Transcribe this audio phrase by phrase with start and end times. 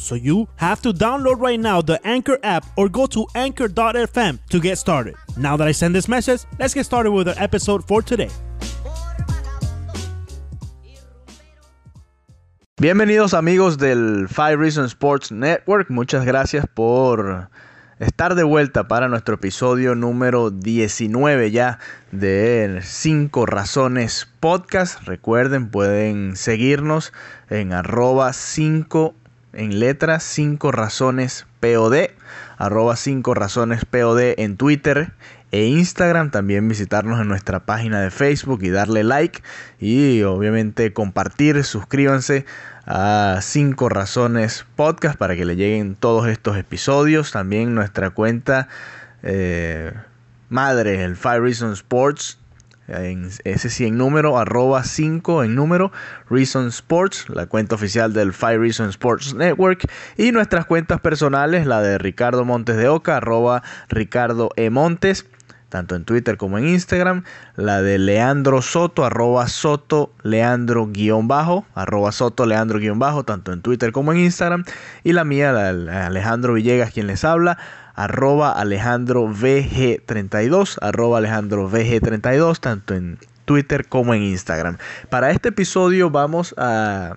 [0.00, 4.60] So you have to download right now the Anchor app or go to anchor.fm to
[4.60, 5.14] get started.
[5.36, 8.30] Now that I send this message, let's get started with our episode for today.
[12.80, 15.90] Bienvenidos amigos del Five Reasons Sports Network.
[15.90, 17.50] Muchas gracias por
[17.98, 21.78] estar de vuelta para nuestro episodio número 19 ya
[22.10, 25.02] de 5 Razones Podcast.
[25.02, 27.12] Recuerden, pueden seguirnos
[27.50, 29.14] en arroba 5
[29.52, 32.10] en letras 5 razones POD,
[32.58, 35.12] arroba 5 razones POD en Twitter
[35.52, 36.30] e Instagram.
[36.30, 39.42] También visitarnos en nuestra página de Facebook y darle like
[39.78, 42.46] y obviamente compartir, suscríbanse
[42.86, 47.32] a 5 razones podcast para que le lleguen todos estos episodios.
[47.32, 48.68] También nuestra cuenta
[49.22, 49.92] eh,
[50.48, 52.39] madre, el Five Reasons Sports
[52.90, 55.92] en, ese sí en número, arroba 5 en número,
[56.28, 61.80] Reason Sports, la cuenta oficial del Five Reason Sports Network, y nuestras cuentas personales, la
[61.80, 64.70] de Ricardo Montes de Oca, arroba Ricardo E.
[64.70, 65.26] Montes,
[65.70, 67.24] tanto en Twitter como en Instagram,
[67.56, 73.52] la de Leandro Soto, arroba Soto Leandro guion bajo, arroba Soto Leandro guion bajo, tanto
[73.52, 74.64] en Twitter como en Instagram,
[75.04, 77.56] y la mía, la de Alejandro Villegas, quien les habla,
[78.00, 84.78] arroba Alejandro VG32, arroba Alejandro VG32, tanto en Twitter como en Instagram.
[85.10, 87.16] Para este episodio vamos a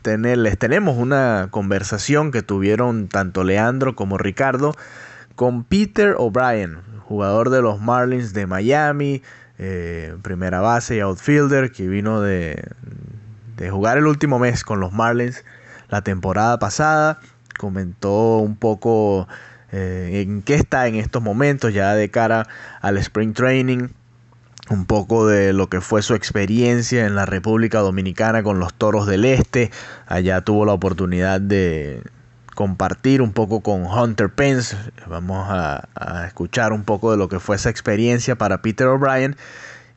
[0.00, 4.74] tener, les tenemos una conversación que tuvieron tanto Leandro como Ricardo
[5.34, 9.20] con Peter O'Brien, jugador de los Marlins de Miami,
[9.58, 12.70] eh, primera base y outfielder, que vino de,
[13.58, 15.44] de jugar el último mes con los Marlins
[15.90, 17.18] la temporada pasada.
[17.58, 19.28] Comentó un poco
[19.72, 22.48] eh, en qué está en estos momentos ya de cara
[22.80, 23.88] al Spring Training,
[24.68, 29.06] un poco de lo que fue su experiencia en la República Dominicana con los Toros
[29.06, 29.70] del Este.
[30.06, 32.02] Allá tuvo la oportunidad de
[32.54, 34.76] compartir un poco con Hunter Pence.
[35.08, 35.88] Vamos a,
[36.26, 39.36] escuchar un poco de lo que fue esa experiencia para Peter O'Brien.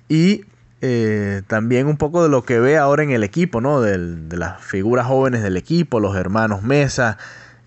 [0.09, 0.45] Y
[0.81, 3.81] eh, también un poco de lo que ve ahora en el equipo, ¿no?
[3.81, 7.17] de las figuras jóvenes del equipo, los hermanos Mesa,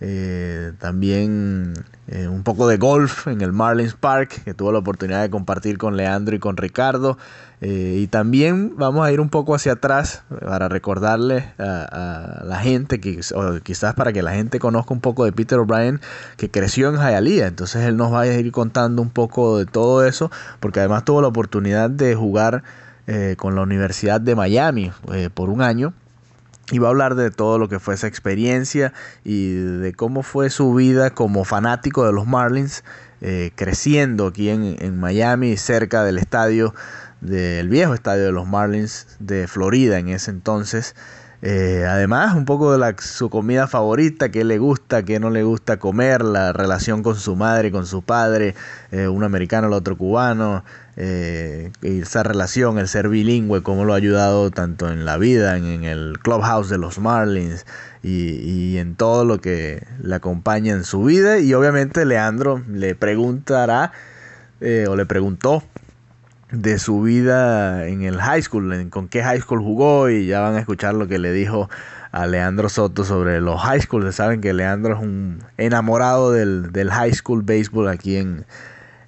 [0.01, 1.73] eh, también
[2.09, 5.77] eh, un poco de golf en el Marlins Park, que tuvo la oportunidad de compartir
[5.77, 7.19] con Leandro y con Ricardo.
[7.61, 13.01] Eh, y también vamos a ir un poco hacia atrás para recordarle a, la gente,
[13.01, 13.21] que,
[13.65, 16.01] quizás para que la gente conozca un poco de Peter O'Brien,
[16.37, 17.49] que creció en Hialeah.
[17.49, 20.31] Entonces él nos va a ir contando un poco de todo eso,
[20.61, 22.63] porque además tuvo la oportunidad de jugar
[23.37, 24.91] con la Universidad de Miami
[25.35, 25.95] por un año
[26.73, 28.93] y va a hablar de todo lo que fue esa experiencia
[29.25, 32.83] y de cómo fue su vida como fanático de los Marlins,
[33.21, 36.75] eh, creciendo aquí en, Miami, cerca del estadio,
[37.21, 40.95] del viejo estadio de los Marlins de Florida en ese entonces.
[41.43, 45.43] Eh, además, un poco de la, su comida favorita, qué le gusta, qué no le
[45.43, 48.55] gusta comer, la relación con su madre, con su padre,
[48.91, 50.65] eh, un americano, el otro cubano,
[50.97, 55.85] eh, esa relación, el ser bilingüe, cómo lo ha ayudado tanto en la vida, en,
[55.85, 57.67] el clubhouse de los Marlins
[58.03, 61.39] y, en todo lo que le acompaña en su vida.
[61.39, 63.93] Y obviamente Leandro le preguntará
[64.61, 65.63] eh, o le preguntó
[66.51, 70.55] de su vida en el high school, con qué high school jugó y ya van
[70.55, 71.69] a escuchar lo que le dijo
[72.13, 74.15] a Leandro Soto sobre los high schools.
[74.15, 78.47] Saben que Leandro es un enamorado del, del high school baseball aquí en,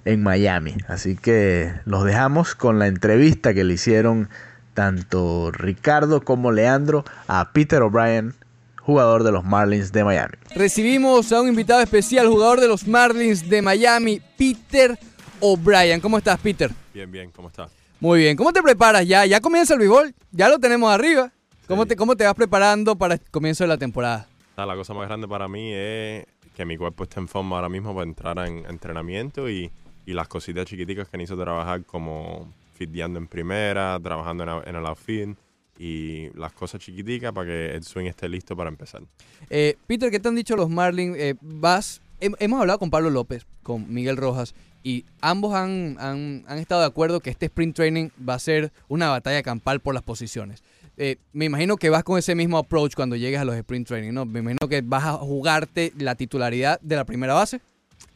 [0.05, 0.75] en Miami.
[0.87, 4.29] Así que los dejamos con la entrevista que le hicieron
[4.73, 8.33] tanto Ricardo como Leandro a Peter O'Brien,
[8.77, 10.35] jugador de los Marlins de Miami.
[10.55, 14.97] Recibimos a un invitado especial, jugador de los Marlins de Miami, Peter
[15.39, 16.01] O'Brien.
[16.01, 16.71] ¿Cómo estás, Peter?
[16.93, 17.71] Bien, bien, ¿cómo estás?
[17.99, 18.37] Muy bien.
[18.37, 19.25] ¿Cómo te preparas ya?
[19.25, 21.31] Ya comienza el béisbol, ya lo tenemos arriba.
[21.67, 24.27] ¿Cómo, te, ¿Cómo te vas preparando para el comienzo de la temporada?
[24.57, 26.25] La cosa más grande para mí es
[26.55, 29.71] que mi cuerpo esté en forma ahora mismo para entrar en entrenamiento y
[30.09, 34.85] y las cositas chiquiticas que han hizo trabajar como fiteando en primera, trabajando en, el
[34.87, 35.37] outfield
[35.77, 39.03] y las cosas chiquiticas para que el swing esté listo para empezar.
[39.51, 41.15] Eh, Peter, ¿qué te han dicho los Marlins?
[41.15, 46.81] Eh, vas, hemos hablado con Pablo López, con Miguel Rojas, y ambos han, han, estado
[46.81, 50.63] de acuerdo que este sprint training va a ser una batalla campal por las posiciones.
[50.97, 54.13] eh, me imagino que vas con ese mismo approach cuando llegues a los sprint training,
[54.13, 54.25] ¿no?
[54.25, 57.61] Me imagino que vas a jugarte la titularidad de la primera base.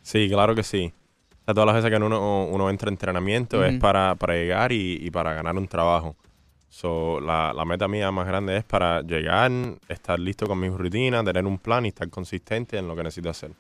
[0.02, 0.94] Sí, claro que sí.
[1.42, 4.72] O sea, todas las veces que uno, uno entra en entrenamiento es para, para llegar
[4.72, 6.16] y, y para ganar un trabajo.
[6.70, 9.52] So, la, la meta mía más grande es para llegar,
[9.88, 13.30] estar listo con mis rutinas, tener un plan y estar consistente en lo que necesito
[13.30, 13.52] hacer.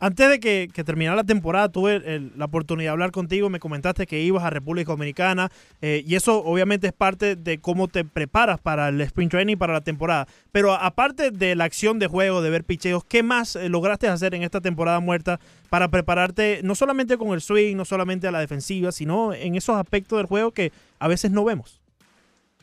[0.00, 3.50] Antes de que, terminara la temporada, tuve la oportunidad de hablar contigo.
[3.50, 5.50] Me comentaste que ibas a República Dominicana
[5.82, 9.72] eh, y eso obviamente es parte de cómo te preparas para el sprint training para
[9.72, 10.28] la temporada.
[10.52, 14.36] Pero aparte de la acción de juego, de ver picheos, ¿qué más eh, lograste hacer
[14.36, 18.38] en esta temporada muerta para prepararte no solamente con el swing, no solamente a la
[18.38, 21.80] defensiva, sino en esos aspectos del juego que a veces no vemos?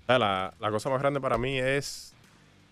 [0.07, 2.14] La cosa más grande para mí es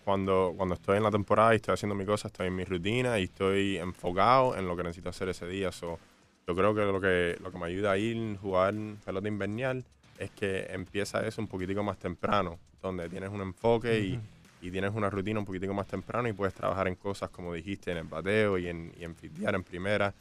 [0.04, 3.18] cuando, cuando estoy en la temporada y estoy haciendo mi cosa, estoy en mi rutina
[3.18, 5.72] y estoy enfocado en lo que necesito hacer ese día.
[5.72, 5.98] So,
[6.46, 8.74] yo creo que lo, que lo que me ayuda a ir a jugar
[9.04, 9.84] pelota invernal
[10.18, 14.20] es que empieza eso un poquitico más temprano, donde tienes un enfoque y,
[14.60, 17.90] y tienes una rutina un poquitico más temprano y puedes trabajar en cosas como dijiste,
[17.92, 19.14] en el bateo y en, y en
[19.54, 20.14] en primera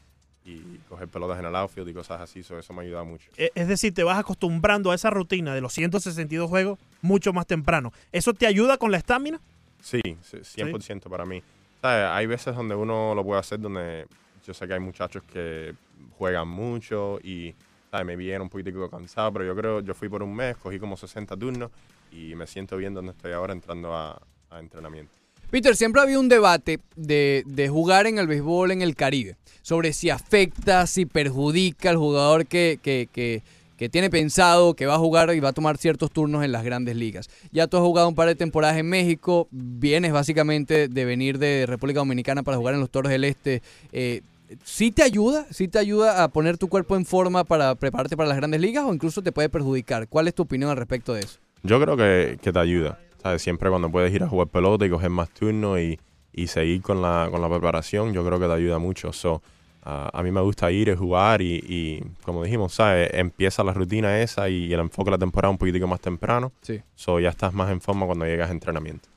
[0.46, 2.44] y coger pelotas en el outfield y cosas así.
[2.44, 3.30] So, eso me ayuda mucho.
[3.38, 7.48] E- Es decir, te vas acostumbrando a esa rutina de los 162 juegos mucho más
[7.48, 7.94] temprano.
[8.12, 9.40] ¿Eso te ayuda con la estamina?
[9.84, 11.44] Sí, sí, 100% para mí.
[11.82, 12.06] ¿Sabes?
[12.10, 14.08] Hay veces donde uno lo puede hacer donde
[14.46, 15.74] yo sé que hay muchachos que
[16.18, 17.54] juegan mucho y
[17.92, 18.06] ¿sabes?
[18.08, 20.96] me vienen un poquitico cansado, pero yo creo, yo fui por un mes, cogí como
[20.98, 21.70] 60 turnos
[22.12, 24.20] y me siento bien donde estoy ahora entrando a,
[24.50, 25.12] a entrenamiento.
[25.52, 29.94] Peter, siempre había un debate de, de jugar en el béisbol en el Caribe, sobre
[29.94, 33.44] si afecta, si perjudica al jugador que, que, que-
[33.78, 36.64] que tiene pensado que va a jugar y va a tomar ciertos turnos en las
[36.64, 37.30] grandes ligas.
[37.52, 41.66] Ya tú has jugado un par de temporadas en México, vienes básicamente de venir de
[41.66, 43.62] República Dominicana para jugar en los Toros del Este.
[43.92, 44.22] Eh,
[44.64, 45.48] ¿Sí te ayuda?
[45.50, 48.84] ¿Sí te ayuda a poner tu cuerpo en forma para prepararte para las grandes ligas
[48.86, 50.08] o incluso te puede perjudicar?
[50.08, 51.40] ¿Cuál es tu opinión al respecto de eso?
[51.64, 53.00] Yo creo que, te ayuda.
[53.22, 53.42] ¿sabes?
[53.42, 55.98] Siempre cuando puedes ir a jugar pelota y coger más turnos y,
[56.34, 59.14] y seguir con la, con la preparación, yo creo que te ayuda mucho.
[59.14, 59.42] So,
[59.84, 63.10] ah, a mí me gusta ir y jugar y, y, como dijimos, ¿sabes?
[63.14, 66.52] empieza la rutina esa y el enfoque de la temporada un poquitico más temprano.
[66.62, 66.82] Sí.
[66.96, 69.10] So, ya estás más en forma cuando llegas a entrenamiento.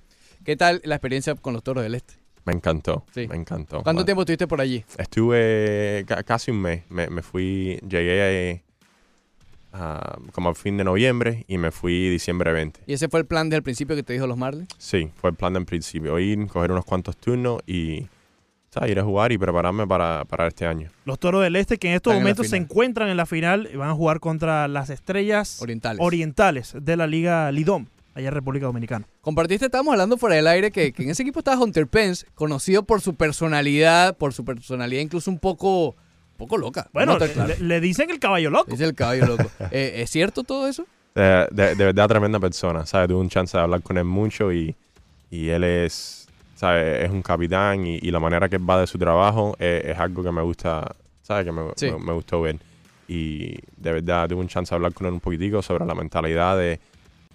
[0.44, 2.14] ¿Qué tal la experiencia con los Toros del Este?
[2.44, 3.26] Me encantó, Sí.
[3.26, 3.82] me encantó.
[3.82, 4.84] ¿Cuánto tiempo estuviste por allí?
[4.98, 6.84] Estuve ca- casi un mes.
[6.88, 8.62] Me, me fui, llegué
[9.72, 12.80] ah, como al fin de noviembre y me fui diciembre 20.
[12.86, 14.68] ¿Y ese fue el plan desde el principio que te dijo los Marlins?
[14.78, 16.18] Sí, fue el plan de en principio.
[16.20, 18.06] Ir, coger unos cuantos turnos y
[18.76, 18.90] ¿sabes?
[18.92, 20.90] ir a jugar y prepararme para, para este año.
[21.04, 23.26] Los Toros del Este que en estos Están en la momentos se encuentran en la
[23.26, 26.00] final y van a jugar contra las estrellas Orientales.
[26.00, 29.06] orientales de la Liga Lidom, allá en República Dominicana.
[29.20, 32.82] Compartiste, estábamos hablando fuera del aire, que, que en ese equipo estaba Hunter Pence, conocido
[32.84, 36.88] por su personalidad, por su personalidad incluso un poco, un poco loca.
[36.92, 37.16] Bueno,
[37.60, 38.70] le, dicen el caballo loco.
[38.70, 39.44] Dice el caballo loco.
[39.70, 40.86] Eh, ¿Es cierto todo eso?
[41.14, 42.84] De, de- de verdad, tremenda persona.
[42.84, 43.08] ¿sabes?
[43.08, 44.76] Tuve un chance de hablar con él mucho y,
[45.30, 46.25] y él es,
[46.56, 47.04] ¿sabes?
[47.04, 50.24] es un capitán y, y la manera que va de su trabajo es, es algo
[50.24, 51.44] que me gusta, ¿sabes?
[51.46, 51.90] Que me, Sí.
[51.92, 52.56] me- me gustó ver.
[53.08, 56.56] Y de verdad tuve un chance de hablar con él un poquitico sobre la mentalidad
[56.58, 56.80] de,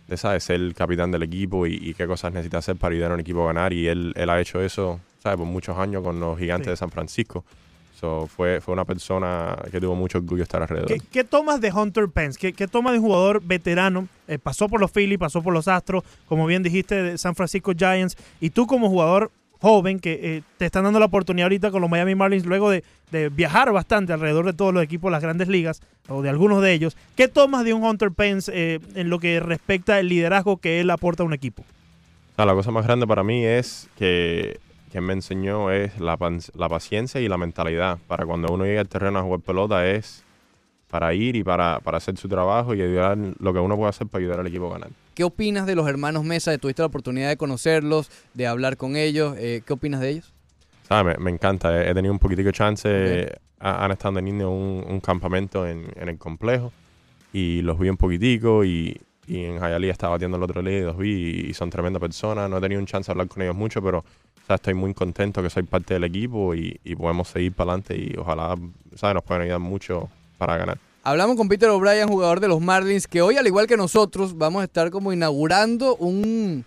[0.07, 0.43] de ¿sabes?
[0.43, 3.21] ser el capitán del equipo y, y qué cosas necesita hacer para ayudar a un
[3.21, 3.71] equipo a ganar.
[3.71, 5.37] Y él, él ha hecho eso, ¿sabes?
[5.37, 6.71] Por muchos años con los gigantes Sí.
[6.71, 7.45] de San Francisco.
[8.01, 10.87] So, fue, fue una persona que tuvo mucho orgullo estar alrededor.
[10.87, 12.39] ¿Qué, qué tomas de Hunter Pence?
[12.39, 14.07] ¿Qué, qué tomas de un jugador veterano?
[14.27, 17.73] Eh, pasó por los Phillies, pasó por los Astros, como bien dijiste, de San Francisco
[17.77, 18.17] Giants.
[18.39, 21.91] Y tú como jugador joven que eh, te están dando la oportunidad ahorita con los
[21.91, 25.47] Miami Marlins luego de, de viajar bastante alrededor de todos los equipos de las grandes
[25.47, 26.97] ligas o de algunos de ellos.
[27.15, 30.89] ¿Qué tomas de un Hunter Pence eh, en lo que respecta al liderazgo que él
[30.89, 31.63] aporta a un equipo?
[32.37, 34.59] La cosa más grande para mí es que,
[34.91, 36.17] que me enseñó es la,
[36.55, 37.97] la paciencia y la mentalidad.
[38.07, 40.23] Para cuando uno llega al terreno a jugar pelota es
[40.89, 44.07] para ir y para, para hacer su trabajo y ayudar lo que uno puede hacer
[44.07, 44.89] para ayudar al equipo a ganar.
[45.15, 46.57] ¿Qué opinas de los hermanos Mesa?
[46.57, 49.35] ¿Tuviste la oportunidad de conocerlos, de hablar con ellos?
[49.37, 50.33] Eh, ¿Qué opinas de ellos?
[50.89, 51.87] Me, me encanta.
[51.89, 53.23] He, tenido un poquitico de chance.
[53.23, 53.41] Ok.
[53.59, 56.73] ha- han estado teniendo un, un campamento en, en el complejo
[57.31, 60.81] y los vi un poquitico y, y en Hialeah estaba batiendo el otro día y
[60.81, 62.49] los vi y son tremendas personas.
[62.49, 64.03] No he tenido un chance de hablar con ellos mucho, pero
[64.51, 67.95] sea, estoy muy contento que soy parte del equipo y, y podemos seguir para adelante
[67.95, 68.55] y ojalá
[68.95, 69.15] ¿sabes?
[69.15, 70.77] nos puedan ayudar mucho para ganar.
[71.03, 74.61] Hablamos con Peter O'Brien, jugador de los Marlins, que hoy, al igual que nosotros, vamos
[74.61, 76.63] a estar como inaugurando un,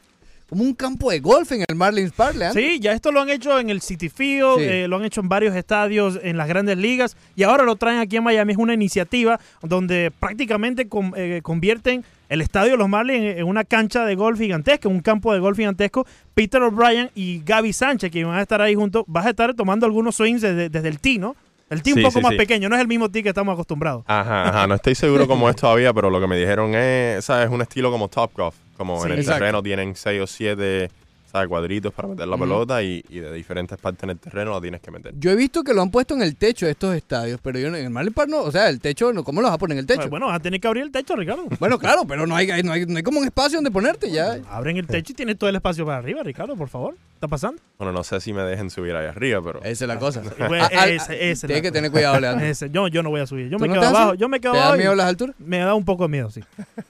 [0.54, 2.62] como un campo de golf en el Marlins Park, Leandro.
[2.62, 4.64] Sí, ya esto lo han hecho en el City Field, Sí.
[4.64, 7.98] eh, lo han hecho en varios estadios en las grandes ligas y ahora lo traen
[7.98, 8.52] aquí en Miami.
[8.52, 13.64] Es una iniciativa donde prácticamente con- eh, convierten el estadio de los Marlins en, una
[13.64, 16.06] cancha de golf gigantesca, un campo de golf gigantesco.
[16.34, 19.86] Peter O'Brien y Gaby Sánchez, que van a estar ahí juntos, vas a estar tomando
[19.86, 21.34] algunos swings desde, desde el tee, ¿no?
[21.70, 22.36] El tee un Sí, poco sí, más sí.
[22.38, 24.04] pequeño, no es el mismo tee que estamos acostumbrados.
[24.06, 27.48] Ajá, ajá, no estoy seguro cómo es todavía, pero lo que me dijeron es, ¿sabes?
[27.50, 29.38] Un estilo como Top Golf, como en el exacto.
[29.40, 30.90] terreno tienen seis o siete,
[31.34, 31.48] ¿sabes?
[31.48, 34.80] Cuadritos para meter la pelota y, y de diferentes partes en el terreno la tienes
[34.80, 35.12] que meter.
[35.18, 37.72] Yo he visto que lo han puesto en el techo de estos estadios, pero yo
[37.72, 39.58] no- en el Marlin Park no, o sea, el techo, no, ¿cómo lo vas a
[39.58, 40.08] poner en el techo?
[40.08, 41.44] Bueno, vas a tener que abrir el techo, Ricardo.
[41.58, 44.38] Bueno, claro, pero no hay, no hay, no hay como un espacio donde ponerte ya.
[44.48, 46.94] Abren el techo y tienes todo el espacio para arriba, Ricardo, por favor.
[47.14, 47.60] ¿Está pasando?
[47.78, 49.58] Bueno, no sé si me dejen subir ahí arriba, pero...
[49.64, 50.22] Esa es la cosa.
[50.22, 52.46] Pues, Ah, ah, ese- ese Tienes la- que tener cuidado, Leandro.
[52.46, 53.48] Ese, yo, yo no voy a subir.
[53.48, 54.14] Yo ¿Tú me no quedo te abajo.
[54.14, 54.76] Yo me quedo ¿Te da abajo.
[54.76, 55.34] y miedo las alturas?
[55.40, 56.42] Me da un poco de miedo, sí.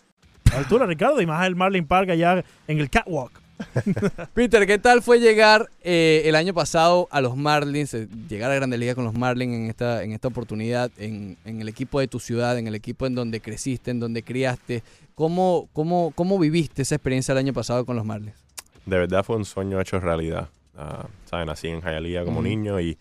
[0.54, 3.32] Altura, Ricardo, y más el Marlin Park allá en el catwalk.
[4.34, 8.54] Peter, ¿qué tal fue llegar eh, el año pasado a los Marlins, eh, llegar a
[8.54, 12.08] Grandes Ligas con los Marlins en esta, en esta oportunidad, en, en el equipo de
[12.08, 14.82] tu ciudad, en el equipo en donde creciste, en donde criaste?
[15.14, 18.36] ¿Cómo, cómo, cómo viviste esa experiencia el año pasado con los Marlins?
[18.86, 20.48] De verdad fue un sueño hecho realidad.
[20.76, 21.46] Ah, ¿sabes?
[21.46, 22.98] Nací en Hialeah como niño y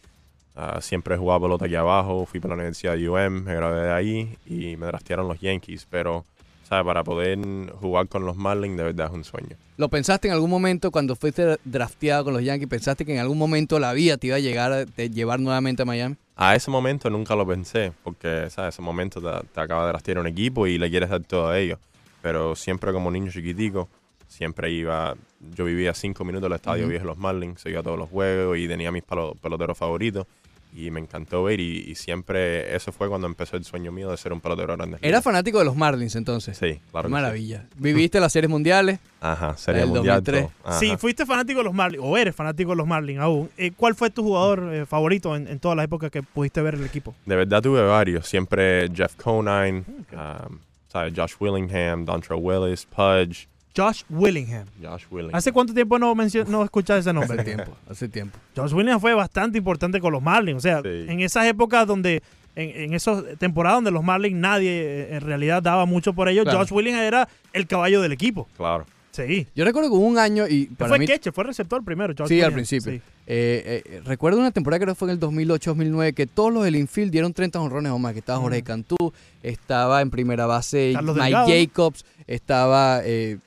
[0.55, 2.25] ah, siempre he jugado pelota aquí abajo.
[2.25, 5.88] Fui para la Universidad de UM, me gradué de ahí y me draftearon los Yankees.
[5.89, 6.25] Pero,
[6.63, 6.86] ¿sabes?
[6.86, 7.38] Para poder
[7.79, 9.55] jugar con los Marlins, de verdad es un sueño.
[9.77, 12.67] ¿Lo pensaste en algún momento cuando fuiste drafteado con los Yankees?
[12.70, 15.82] ¿Pensaste que en algún momento la vida te iba a llegar a te llevar nuevamente
[15.82, 16.15] a Miami?
[16.36, 18.75] A ese momento nunca lo pensé, porque, ¿sabes?
[18.75, 21.60] Ese momento te, te acaba de draftear un equipo y le quieres dar todo a
[21.60, 21.79] ellos.
[22.22, 23.88] Pero siempre como niño chiquitico,
[24.27, 25.15] siempre iba...
[25.55, 26.89] Yo vivía a cinco minutos del estadio Ujú.
[26.91, 30.25] viejo de los Marlins, seguía todos los juegos y tenía mis peloteros favoritos.
[30.75, 34.17] Y me encantó ver y, y siempre eso fue cuando empezó el sueño mío de
[34.17, 34.97] ser un pelotero grande.
[35.01, 36.57] ¿Eras fanático de los Marlins entonces?
[36.57, 37.07] Sí, claro.
[37.07, 37.13] Qué sí.
[37.13, 37.67] maravilla.
[37.77, 38.99] ¿Viviste las series mundiales?
[39.21, 40.23] Ajá, sería El mundial.
[40.23, 40.41] 2003.
[40.41, 40.51] todo.
[40.69, 40.79] Ajá.
[40.79, 43.93] Si fuiste fanático de los Marlins, o eres fanático de los Marlins aún, eh, ¿cuál
[43.93, 47.13] fue tu jugador eh, favorito en, en todas las épocas que pudiste ver el equipo?
[47.25, 48.27] De verdad tuve varios.
[48.27, 51.13] Siempre Jeff Conine, um, ¿sabes?
[51.15, 54.65] Josh Willingham, Dontrell Willis, Pudge, Josh Willingham.
[54.81, 55.35] Josh Willingham.
[55.35, 57.43] ¿Hace cuánto tiempo no, no escuchas ese Hace nombre?
[57.43, 58.37] tiempo, hace tiempo.
[58.55, 60.57] Josh Williams fue bastante importante con los Marlins.
[60.57, 61.05] O sea, Sí.
[61.07, 62.21] en esas épocas donde,
[62.55, 66.43] en, en esas temporadas donde los Marlins nadie eh, en realidad daba mucho por ellos,
[66.43, 66.59] Claro.
[66.59, 68.47] Josh Williams era el caballo del equipo.
[68.57, 68.85] Claro.
[69.13, 69.48] Sí.
[69.55, 71.08] Yo recuerdo que hubo un año y para fue mí...
[71.08, 72.91] catcher, fue receptor primero, Sí, al principio.
[72.93, 73.01] Sí.
[73.25, 76.63] Eh, eh, recuerdo una temporada que creo que fue en el 2008-2009 que todos los
[76.65, 78.12] del infield dieron 30 honrones o más.
[78.13, 78.65] Que estaba Jorge Mm.
[78.65, 81.53] Cantú, estaba en primera base Carlos Mike Delgado, ¿no?
[81.53, 83.01] Jacobs, estaba...
[83.05, 83.38] Eh,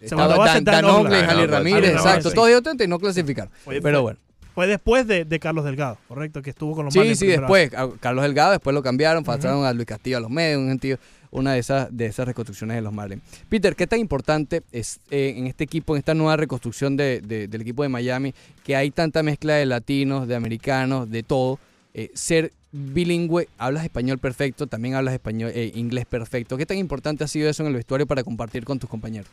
[0.00, 2.28] estaba Dan, Dan Dan Dan Ogle, Ramírez, exacto.
[2.30, 2.34] Sí.
[2.34, 3.52] Todos dieron 30 y no clasificaron.
[3.66, 4.18] Oye, Pero fue- bueno.
[4.54, 7.72] Fue después de, de Carlos Delgado, correcto, que estuvo con los Sí, sí, después.
[7.74, 10.98] a Carlos Delgado, después lo cambiaron, pasaron a Luis Castillo a los medios, un gentío-
[11.30, 13.22] una de esas, de esas reconstrucciones de los Marlins.
[13.48, 17.48] Peter, ¿qué tan importante es eh, en este equipo, en esta nueva reconstrucción de- de-
[17.48, 21.58] del equipo de Miami, que hay tanta mezcla de latinos, de americanos, de todo,
[21.94, 26.56] eh, ser bilingüe, hablas español perfecto, también hablas español, eh, inglés perfecto.
[26.56, 29.28] ¿Qué tan importante ha sido eso en el vestuario para compartir con tus compañeros?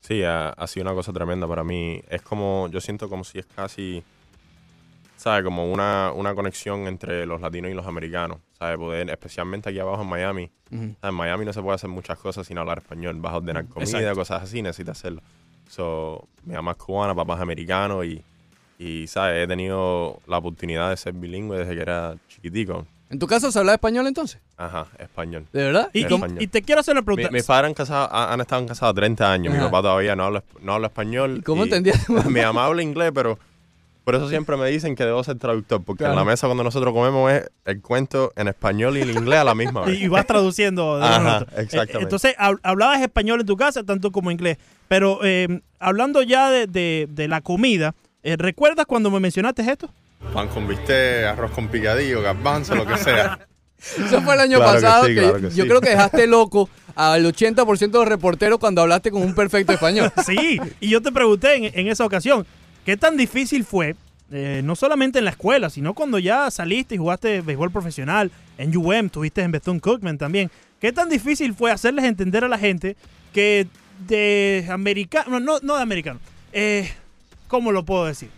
[0.00, 2.00] Sí, ha sido una cosa tremenda para mí.
[2.08, 4.02] Es como, yo siento como si es casi,
[5.18, 5.44] ¿sabes?
[5.44, 8.78] Como una, una conexión entre los latinos y los americanos, ¿sabes?
[8.78, 10.50] Poder, especialmente aquí abajo en Miami.
[10.70, 10.80] Ujú.
[10.80, 10.96] ¿sabes?
[11.02, 13.16] En Miami no se puede hacer muchas cosas sin hablar español.
[13.20, 14.14] Vas a ordenar comida, Exacto.
[14.18, 15.20] cosas así, necesitas hacerlo.
[15.68, 18.22] So, mi mamá es cubana, papá es americano y,
[18.78, 19.44] y, ¿sabes?
[19.44, 22.86] He tenido la oportunidad de ser bilingüe desde que era chiquitico.
[23.10, 24.38] ¿En tu casa se habla español entonces?
[24.58, 25.46] Ajá, español.
[25.52, 25.88] ¿De verdad?
[25.94, 26.42] Y, español.
[26.42, 27.30] y te quiero hacer una Mi- pregunta.
[27.30, 29.52] mis padres han, casado- han estado casados 30 años.
[29.54, 29.70] Mi Ajá.
[29.70, 31.38] papá todavía no habla, no habla español.
[31.38, 32.06] ¿Y cómo y- entendías?
[32.26, 33.38] Mi mamá habla inglés, pero
[34.08, 35.82] por eso siempre me dicen que debo ser traductor.
[35.84, 39.38] Porque en la mesa cuando nosotros comemos es el cuento en español y en inglés
[39.40, 40.00] a la misma vez.
[40.00, 40.96] y vas traduciendo.
[40.96, 41.40] de Ajá.
[41.52, 41.98] Eh, exactamente.
[42.04, 44.56] entonces, hab- hablabas español en tu casa, tanto como inglés.
[44.88, 49.90] Pero eh, hablando ya de, de- de la comida, eh, ¿recuerdas cuando me mencionaste esto?
[50.32, 53.38] Pan con bistec, arroz con picadillo, garbanzo, lo que sea.
[53.78, 55.68] Eso fue el año Claro que pasado sí, que, claro que yo sí.
[55.68, 60.10] creo que dejaste loco al 80% de los reporteros cuando hablaste con un perfecto español.
[60.26, 62.46] Sí, y yo te pregunté en, en esa ocasión,
[62.88, 63.96] ¿qué tan difícil fue,
[64.32, 68.74] eh, no solamente en la escuela, sino cuando ya saliste y jugaste béisbol profesional, en
[68.74, 72.96] UM, tuviste en Bethune-Cookman también, ¿qué tan difícil fue hacerles entender a la gente
[73.34, 73.66] que
[74.06, 76.18] de americano, no, no de americano,
[76.54, 76.90] eh,
[77.46, 78.30] ¿cómo lo puedo decir?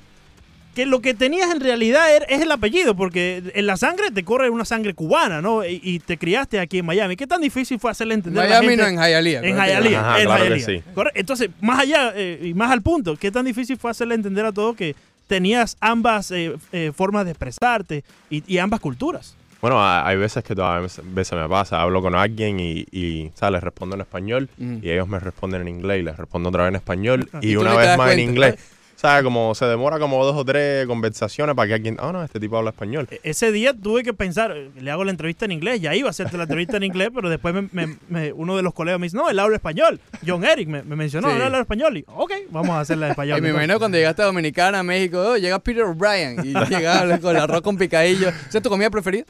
[0.75, 4.23] Que lo que tenías en realidad er- es el apellido, porque en la sangre te
[4.25, 5.65] corre una sangre cubana, ¿no?
[5.65, 7.17] Y, y te criaste aquí en Miami.
[7.17, 8.83] ¿Qué tan difícil fue hacerle entender a la Miami gente?
[8.83, 9.41] no en Hialeah.
[9.43, 9.57] En.
[9.57, 10.67] Hialeah, Ajá, en claro que Hialeah.
[10.67, 10.83] sí.
[11.15, 14.53] Entonces, más allá eh, y más al punto, ¿qué tan difícil fue hacerle entender a
[14.53, 14.95] todo que
[15.27, 19.35] tenías ambas eh, eh, formas de expresarte y, y ambas culturas?
[19.61, 23.31] Bueno, ha- hay veces que todavía me- veces me pasa, hablo con alguien y, y
[23.35, 23.55] ¿sabes?
[23.55, 24.79] les respondo en español Ujú.
[24.83, 27.57] y ellos me responden en inglés y les respondo otra vez en español Y y,
[27.57, 28.55] una vez más en inglés.
[29.01, 29.25] ¿Sabes?
[29.25, 31.97] Como se demora como dos o tres conversaciones para que alguien.
[32.01, 33.09] Ah, no, este tipo habla español.
[33.11, 36.09] E- Ese día tuve que pensar, eh, le hago la entrevista en inglés, ya iba
[36.09, 39.01] a hacerte la entrevista en inglés, pero después me- me- me- uno de los colegas
[39.01, 39.99] me dice, no, él habla español.
[40.27, 41.37] John Eric me, me mencionó, Sí.
[41.37, 41.97] él habla español.
[41.97, 43.39] Y, ok, vamos a hacerla en español.
[43.39, 47.35] Y me imagino cuando llegaste a Dominicana, México, oh, llega Peter O'Brien y llega con
[47.35, 48.29] el arroz con picadillo.
[48.29, 49.25] ¿Esa es tu comida preferida?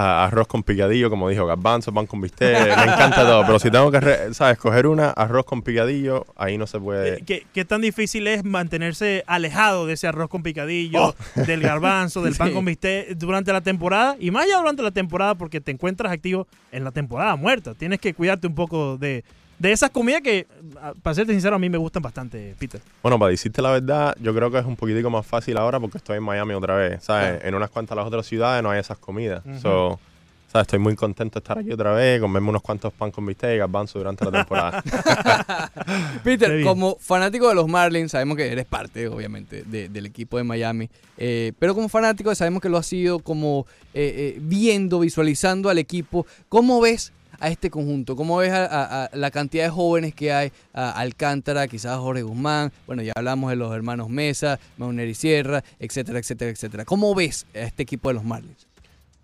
[0.00, 3.44] A- arroz con picadillo, como dijo, garbanzo, pan con bistec, me encanta todo.
[3.44, 4.56] Pero si tengo que, re- ¿sabes?
[4.58, 7.22] Coger una, arroz con picadillo, ahí no se puede.
[7.22, 11.14] ¿Qué, qué tan difícil es mantenerse alejado de ese arroz con picadillo, Oh.
[11.46, 14.16] del garbanzo, del pan con bistec durante la temporada?
[14.20, 17.74] Y más allá durante la temporada porque te encuentras activo en la temporada muerta.
[17.74, 19.24] Tienes que cuidarte un poco de,
[19.58, 20.46] de esas comidas que,
[21.02, 22.80] para serte sincero, a mí me gustan bastante, Peter.
[23.02, 25.98] Bueno, para decirte la verdad, yo creo que es un poquitico más fácil ahora porque
[25.98, 27.02] estoy en Miami otra vez.
[27.02, 27.42] ¿Sabes?
[27.44, 29.44] En unas cuantas las otras ciudades no hay esas comidas.
[29.44, 29.58] Ujú.
[29.60, 30.00] So,
[30.52, 30.66] ¿sabes?
[30.66, 33.58] Estoy muy contento de estar aquí otra vez, comerme unos cuantos pan con bistec y
[33.58, 34.82] garbanzo durante la temporada.
[36.24, 40.44] Peter, como fanático de los Marlins, sabemos que eres parte, obviamente, de- del equipo de
[40.44, 40.88] Miami.
[41.16, 45.78] eh, pero como fanático, sabemos que lo has sido como eh, eh, viendo, visualizando al
[45.78, 46.26] equipo.
[46.48, 48.16] ¿Cómo ves a este conjunto?
[48.16, 50.52] ¿Cómo ves a, la cantidad de jóvenes que hay?
[50.72, 52.72] A Alcántara, quizás Jorge Guzmán.
[52.86, 56.84] Bueno, ya hablamos de los hermanos Mesa, Mauneri Sierra, etcétera, etcétera, etcétera.
[56.84, 58.66] ¿Cómo ves a este equipo de los Marlins?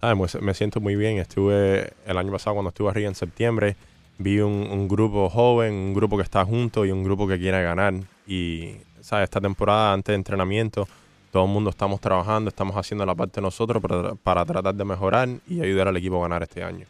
[0.01, 1.19] Ah, me siento muy bien.
[1.19, 3.77] Estuve el año pasado cuando estuve arriba en septiembre,
[4.19, 7.95] vi un, grupo joven, un grupo que está junto y un grupo que quiere ganar.
[8.27, 9.25] Y, ¿sabes?
[9.25, 10.87] Esta temporada antes de entrenamiento,
[11.33, 13.83] todo el mundo estamos trabajando, estamos haciendo la parte de nosotros
[14.23, 16.87] para tratar de mejorar y ayudar al equipo a ganar este año.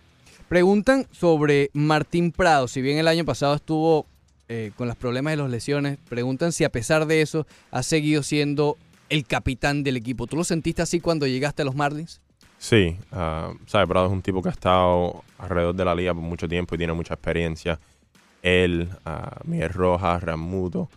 [0.59, 2.69] Preguntan sobre Martín Prado.
[2.69, 4.07] Si bien el año pasado estuvo
[4.49, 8.23] eh, con los problemas de las lesiones, preguntan si a pesar de eso ha seguido
[8.23, 8.77] siendo
[9.09, 10.29] el capitán del equipo.
[10.29, 12.21] ¿Tú lo sentiste así cuando llegaste a los Marlins?
[12.57, 13.89] Sí, ah, ¿sabes?
[13.89, 16.79] Prado es un tipo que ha estado alrededor de la liga por mucho tiempo y
[16.79, 17.81] tiene mucha experiencia.
[18.41, 20.89] Él, ah, Miguel Rojas, Ramuto,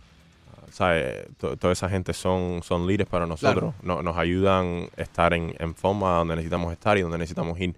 [0.70, 1.26] ¿sabes?
[1.38, 3.74] To- toda esa gente son, son líderes para nosotros.
[3.82, 7.74] No- nos ayudan a estar en, en forma donde necesitamos estar y donde necesitamos ir.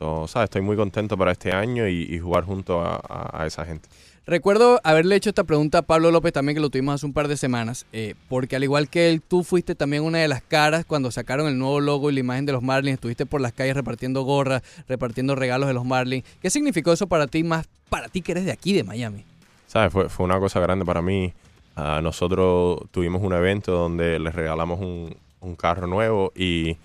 [0.00, 3.88] Estoy muy contento para este año y, y jugar junto a, a- a esa gente.
[4.26, 7.26] Recuerdo haberle hecho esta pregunta a Pablo López también, que lo tuvimos hace un par
[7.26, 10.84] de semanas, eh, porque al igual que él, tú fuiste también una de las caras
[10.84, 13.74] cuando sacaron el nuevo logo y la imagen de los Marlins, estuviste por las calles
[13.74, 16.24] repartiendo gorras, repartiendo regalos de los Marlins.
[16.40, 19.24] ¿Qué significó eso para ti, más para ti que eres de aquí, de Miami?
[19.66, 19.92] ¿Sabes?
[19.92, 21.32] Fue, fue una cosa grande para mí.
[21.76, 26.76] Ah, nosotros tuvimos un evento donde les regalamos un, un carro nuevo y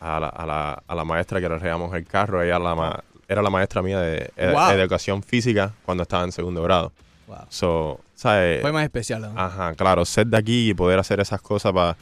[0.00, 3.04] a la, a, la, a la maestra que le regalamos el carro, ella la ma-
[3.28, 4.70] era la maestra mía de ed- Wow.
[4.70, 6.92] educación física cuando estaba en segundo grado.
[7.28, 7.36] Wow.
[7.48, 8.60] So, ¿sabes?
[8.60, 9.20] Fue más especial.
[9.22, 9.32] ¿no?
[9.40, 11.96] Ajá, claro, ser de aquí y poder hacer esas cosas para,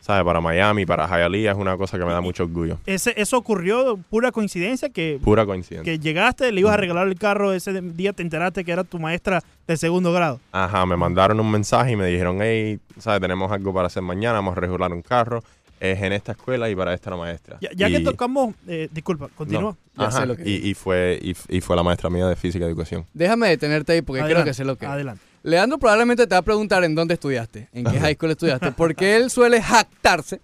[0.00, 0.22] ¿sabes?
[0.24, 2.78] Para Miami, para Hialeah es una cosa que me da mucho orgullo.
[2.86, 5.92] Ese, eso ocurrió pura coincidencia que, Pura coincidencia.
[5.92, 8.98] que llegaste, le ibas a regalar el carro, ese día te enteraste que era tu
[9.00, 10.38] maestra de segundo grado.
[10.52, 13.20] Ajá, me mandaron un mensaje y me dijeron, hey, ¿sabes?
[13.20, 15.42] Tenemos algo para hacer mañana, vamos a regular un carro.
[15.80, 17.56] Es en esta escuela y para esta la maestra.
[17.60, 19.76] Ya, ya que tocamos, eh, disculpa, continúa.
[19.96, 22.36] Ya Ajá, sé lo que y, y fue, y, y fue la maestra mía de
[22.36, 23.06] física y educación.
[23.14, 24.90] Déjame detenerte ahí porque creo que sé lo que es.
[24.90, 25.22] Adelante.
[25.42, 29.16] Leandro probablemente te va a preguntar en dónde estudiaste, en qué high school estudiaste, porque
[29.16, 30.40] él suele jactarse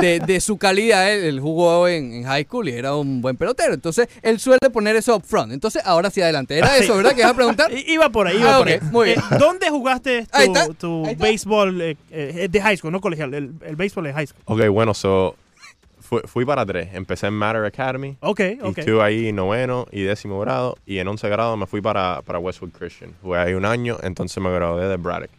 [0.00, 1.12] de, de su calidad.
[1.12, 3.74] Él, él jugó en, en high school y era un buen pelotero.
[3.74, 5.52] Entonces, él suele poner eso up front.
[5.52, 6.56] Entonces, ahora sí adelante.
[6.58, 7.14] Era Ah, eso, ¿verdad?
[7.14, 7.70] Que vas a preguntar.
[7.86, 8.78] Iba por ahí, iba Ah, por ahí.
[8.90, 9.18] muy bien.
[9.20, 11.24] Eh, ¿Dónde jugaste Ahí tu, está, tu ahí está.
[11.24, 13.32] béisbol eh, eh, de high school, no colegial?
[13.34, 14.42] El, el béisbol de high school.
[14.46, 15.36] Ok, bueno, so,
[16.26, 16.90] fui, para tres.
[16.92, 18.16] Empecé en Matter Academy.
[18.20, 18.78] Ok, Y ok.
[18.78, 20.76] estuve ahí noveno y décimo grado.
[20.86, 23.14] Y en once grado me fui para, para Westwood Christian.
[23.22, 25.30] Jugué ahí un año, entonces me gradué de Braddock.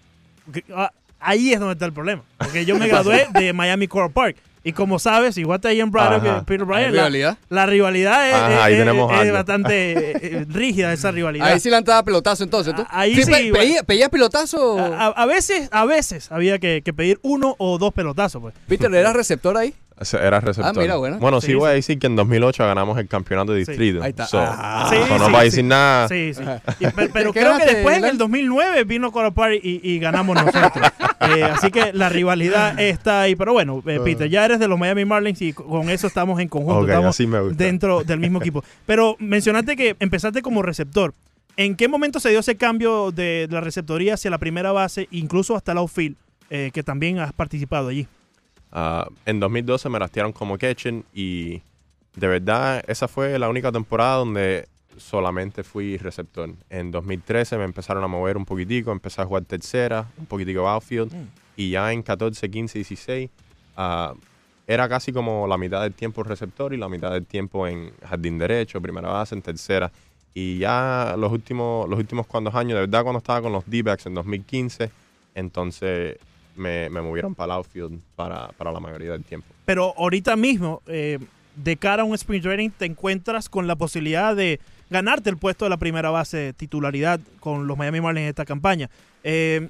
[0.75, 0.91] Ah,
[1.23, 2.23] Ahí es donde está el problema.
[2.37, 4.37] Porque yo me gradué de Miami Coral Park.
[4.65, 5.91] Y como sabes, igual está ahí en
[6.39, 7.37] eh, Peter ¿Hay Bryan, la, rivalidad?
[7.49, 9.33] la rivalidad es, Ajá, es- ahí es- tenemos es algo.
[9.33, 11.47] bastante eh, rígida esa rivalidad.
[11.49, 12.81] Ahí sí dado pelotazo entonces, ¿tú?
[12.83, 13.55] Ah, ahí sí, pe- bueno.
[13.59, 14.79] pedía- ¿Pedías pelotazo?
[14.79, 18.53] a, a- a veces, a veces había que, que pedir uno o dos pelotazos, pues.
[18.65, 19.73] Peter, ¿eras receptor ahí?
[20.19, 20.73] Era receptor.
[20.75, 21.17] Ah, mira, bueno.
[21.19, 21.71] Bueno, Sí, sí, voy sí.
[21.71, 23.71] a decir que en 2008 ganamos el campeonato de Sí.
[23.71, 24.03] distrito.
[24.03, 24.25] Ahí está.
[24.27, 24.87] So, Ah.
[24.89, 26.07] Sí, so no sí, va a decir nada.
[26.07, 26.43] Sí, sí.
[26.79, 30.35] Y pero ¿Qué creo que después en el 2009 vino Coral Park y, y ganamos
[30.35, 30.71] nosotros.
[31.23, 33.37] Eh, así que la rivalidad está ahí.
[33.37, 36.37] Pero bueno, eh, Peter, ya eres de los Miami Marlins y co- con eso estamos
[36.41, 36.79] en conjunto.
[36.81, 37.63] Ok, estamos así me gusta.
[37.63, 38.61] dentro del mismo equipo.
[38.85, 41.13] Pero mencionaste que empezaste como receptor.
[41.55, 45.55] ¿En qué momento se dio ese cambio de la receptoría hacia la primera base, incluso
[45.55, 46.17] hasta el outfield,
[46.49, 48.05] eh, que también has participado allí?
[48.75, 51.61] Ah, en 2012 me rastearon como catcher y
[52.15, 56.49] de verdad esa fue la única temporada donde solamente fui receptor.
[56.71, 61.13] En 2013 me empezaron a mover un poquitico, empecé a jugar tercera, un poquitico outfield
[61.13, 61.27] Mm.
[61.55, 63.29] y ya en 14, 15, 16
[63.77, 64.13] ah,
[64.65, 68.39] era casi como la mitad del tiempo receptor y la mitad del tiempo en jardín
[68.39, 69.91] derecho, primera base, en tercera.
[70.33, 74.07] Y ya los últimos, los últimos cuantos años, de verdad cuando estaba con los D-backs
[74.07, 74.89] en 2015,
[75.35, 76.17] entonces
[76.55, 79.47] me, me movieron para el outfield para, para la mayoría del tiempo.
[79.65, 81.19] Pero ahorita mismo, eh,
[81.55, 85.65] de cara a un sprint training, te encuentras con la posibilidad de ganarte el puesto
[85.65, 88.89] de la primera base de titularidad con los Miami Marlins en esta campaña.
[89.23, 89.69] Eh,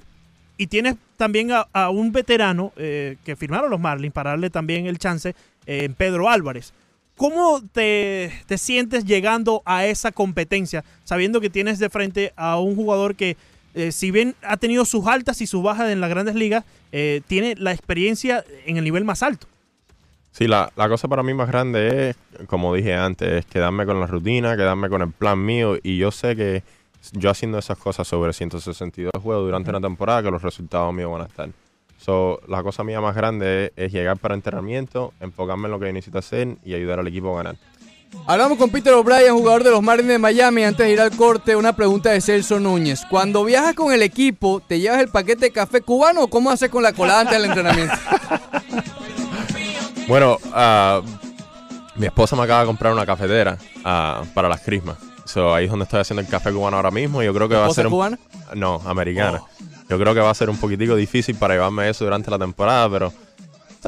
[0.56, 4.86] y tienes también a, a un veterano eh, que firmaron los Marlins para darle también
[4.86, 5.30] el chance
[5.66, 6.72] eh, en Pedro Álvarez.
[7.16, 12.74] ¿Cómo te, te sientes llegando a esa competencia, sabiendo que tienes de frente a un
[12.74, 13.36] jugador que,
[13.74, 17.20] eh, si bien ha tenido sus altas y sus bajas en las grandes ligas, eh,
[17.26, 19.46] tiene la experiencia en el nivel más alto?
[20.30, 24.00] Sí, la, la cosa para mí más grande es, como dije antes, es quedarme con
[24.00, 26.62] la rutina, quedarme con el plan mío y yo sé que
[27.12, 31.22] yo haciendo esas cosas sobre 162 juegos durante una temporada que los resultados míos van
[31.22, 31.48] a estar.
[31.98, 35.92] So, la cosa mía más grande es, es llegar para entrenamiento, enfocarme en lo que
[35.92, 37.56] necesito hacer y ayudar al equipo a ganar.
[38.26, 40.64] Hablamos con Peter O'Brien, jugador de los Marlins de Miami.
[40.64, 43.02] Antes de ir al corte, una pregunta de Celso Núñez.
[43.10, 46.70] Cuando viajas con el equipo, ¿te llevas el paquete de café cubano o cómo haces
[46.70, 47.94] con la colada antes del entrenamiento?
[50.06, 51.00] Bueno, ah,
[51.96, 54.98] mi esposa me acaba de comprar una cafetera ah, para las crismas.
[55.24, 57.22] So, ahí es donde estoy haciendo el café cubano ahora mismo.
[57.22, 58.18] Yo creo que va a ¿Esposa ser un- cubana?
[58.54, 59.40] No, americana.
[59.88, 62.86] Yo creo que va a ser un poquitico difícil para llevarme eso durante la temporada,
[62.90, 63.12] pero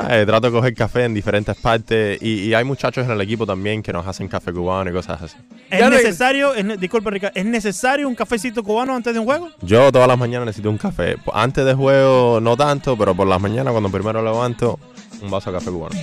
[0.03, 0.27] ¿sabes?
[0.27, 3.83] trato de coger café en diferentes partes y, y hay muchachos en el equipo también
[3.83, 5.37] que nos hacen café cubano y cosas así.
[5.71, 9.51] ¿Es necesario, es ne- disculpa Ricardo, ¿es necesario un cafecito cubano antes de un juego?
[9.63, 11.17] Yo todas las mañanas necesito un café.
[11.33, 14.79] Antes de juego no tanto, pero por las mañanas cuando primero levanto,
[15.23, 15.97] un vaso de café cubano.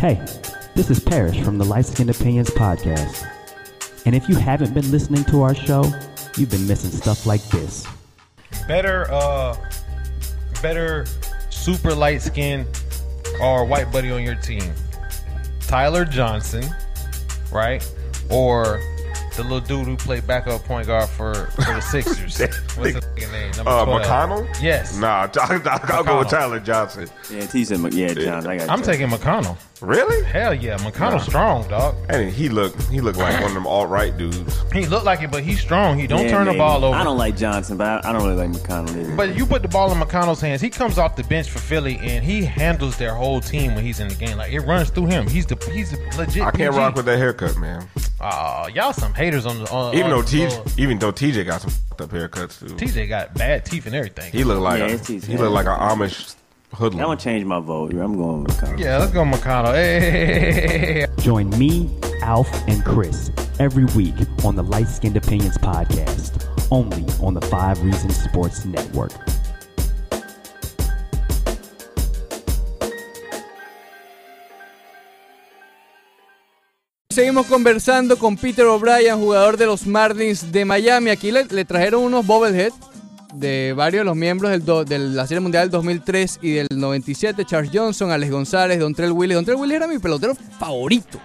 [0.00, 0.18] Hey,
[0.74, 3.24] this is Parrish from the Light Skin Opinions podcast.
[4.06, 5.82] And if you haven't been listening to our show,
[6.36, 7.84] you've been missing stuff like this.
[8.66, 9.54] better uh
[10.62, 11.04] better
[11.58, 12.66] super light skin
[13.40, 14.72] or white buddy on your team
[15.60, 16.64] tyler johnson
[17.52, 17.86] right
[18.30, 18.80] or
[19.36, 22.40] the little dude who played backup point guard for, for the Sixers.
[22.76, 23.52] What's his name?
[23.52, 24.02] Number Uh, 12.
[24.02, 24.60] McConnell?
[24.60, 24.96] Yes.
[24.98, 25.62] Nah, I'll,
[25.94, 27.08] I'll go with Tyler Johnson.
[27.30, 28.84] Yeah, T said, Mc- yeah, John, I got I'm you.
[28.84, 29.56] taking McConnell.
[29.80, 30.24] Really?
[30.24, 31.18] Hell yeah, McConnell's Nah.
[31.28, 31.94] strong, dog.
[32.08, 34.60] And he looked he looked like one of them all right dudes.
[34.72, 35.98] He looked like it, but he's strong.
[35.98, 36.96] He don't Yeah, turn the ball over.
[36.96, 39.14] I don't like Johnson, but I, I don't really like McConnell either.
[39.16, 40.60] But you put the ball in McConnell's hands.
[40.60, 44.00] He comes off the bench for Philly, and he handles their whole team when he's
[44.00, 44.36] in the game.
[44.36, 45.28] Like it runs through him.
[45.28, 46.42] He's the he's the legit.
[46.42, 46.78] I can't PG.
[46.78, 47.86] rock with that haircut, man.
[48.20, 49.94] Aw, y'all some haters on the on.
[49.94, 52.74] Even on though the TJ, even though TJ got some fucked up haircuts too.
[52.74, 54.32] TJ got bad teeth and everything.
[54.32, 56.34] He looked like Yeah, a, his teeth- he looked like an Amish
[56.72, 57.92] I'm gonna change my vote.
[57.94, 58.78] I'm going with McConnell.
[58.78, 59.74] yeah, let's go McConnell.
[59.74, 61.90] Hey, Join me,
[62.22, 67.82] Alf, and Chris every week on the Light Skinned Opinions podcast, only on the Five
[67.82, 69.12] Reasons Sports Network.
[77.10, 81.10] Seguimos conversando con Peter O'Brien, jugador de los Marlins de Miami.
[81.10, 82.72] Aquí le, le trajeron unos bobblehead
[83.34, 86.66] de varios de los miembros del do- de la Serie Mundial del 2003 y del
[86.74, 87.44] 97.
[87.44, 89.34] Charles Johnson, Alex González, Dontrell Willis.
[89.34, 91.18] Dontrell Willis era mi pelotero favorito.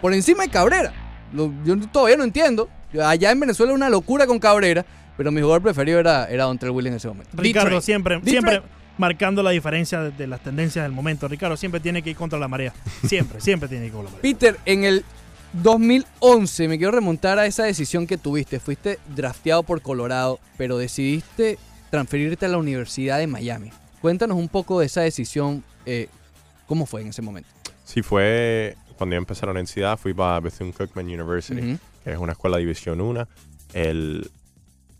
[0.00, 0.92] Por encima de Cabrera.
[1.32, 2.68] Lo- yo todavía no entiendo.
[3.04, 4.84] Allá en Venezuela una locura con Cabrera.
[5.16, 7.30] Pero mi jugador preferido era, era Dontrell Willis en ese momento.
[7.36, 7.84] Ricardo Detroit.
[7.84, 8.30] siempre, Detroit.
[8.30, 8.62] siempre
[8.96, 11.28] marcando la diferencia de, de las tendencias del momento.
[11.28, 12.72] Ricardo siempre tiene que ir contra la marea.
[13.06, 14.22] Siempre, siempre tiene que ir contra la marea.
[14.22, 15.04] Peter, en el
[15.52, 18.60] 2011 me quiero remontar a esa decisión que tuviste.
[18.60, 21.58] Fuiste drafteado por Colorado, pero decidiste
[21.90, 23.70] transferirte a la Universidad de Miami.
[24.00, 25.64] Cuéntanos un poco de esa decisión.
[25.86, 26.08] eh,
[26.66, 27.48] ¿Cómo fue en ese momento?
[27.84, 31.78] Sí, fue cuando yo empecé la universidad, fui para Bethune-Cookman University, Ujú.
[32.04, 33.26] que es una escuela de División 1.
[33.72, 34.30] El,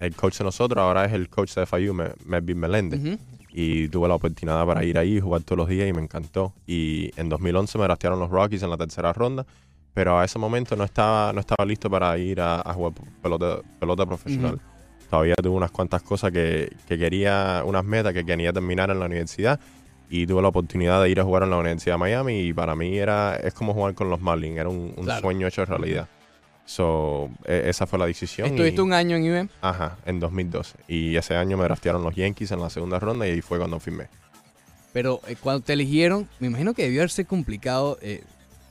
[0.00, 3.00] el coach de nosotros ahora es el coach de FIU, Me- Melvin Meléndez.
[3.00, 3.18] Ujú.
[3.52, 6.52] Y tuve la oportunidad para ir ahí jugar todos los días y me encantó.
[6.66, 9.44] Y en 2011 me draftearon los Rockies en la tercera ronda,
[9.94, 13.58] pero a ese momento no estaba, no estaba listo para ir a, a jugar pelota,
[13.78, 14.60] pelota profesional.
[15.10, 19.06] Todavía tuve unas cuantas cosas que, que quería, unas metas que quería terminar en la
[19.06, 19.58] universidad
[20.08, 22.74] y tuve la oportunidad de ir a jugar en la Universidad de Miami y para
[22.76, 25.20] mí era es como jugar con los Marlins, era un, un Claro.
[25.20, 26.08] sueño hecho realidad.
[26.64, 28.46] So, e- esa fue la decisión.
[28.48, 29.48] Estuviste y- un año en UM.
[29.60, 30.78] Ajá, en 2012.
[30.86, 33.80] Y ese año me draftearon los Yankees en la segunda ronda y ahí fue cuando
[33.80, 34.06] firmé.
[34.92, 38.22] Pero eh, cuando te eligieron, me imagino que debió haberse complicado eh,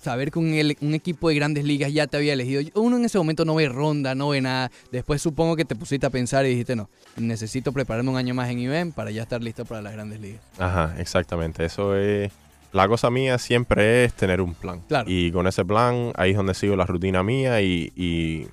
[0.01, 2.62] saber que un, un equipo de grandes ligas ya te había elegido.
[2.75, 4.71] Uno en ese momento no ve ronda, no ve nada.
[4.91, 8.49] Después supongo que te pusiste a pensar y dijiste, no, necesito prepararme un año más
[8.49, 10.41] en UM para ya estar listo para las grandes ligas.
[10.57, 11.65] Ajá, exactamente.
[11.65, 12.31] Eso es.
[12.71, 14.81] La cosa mía siempre es tener un plan.
[14.88, 15.09] Claro.
[15.09, 17.91] Y con ese plan, ahí es donde sigo la rutina mía y.
[17.95, 18.47] y,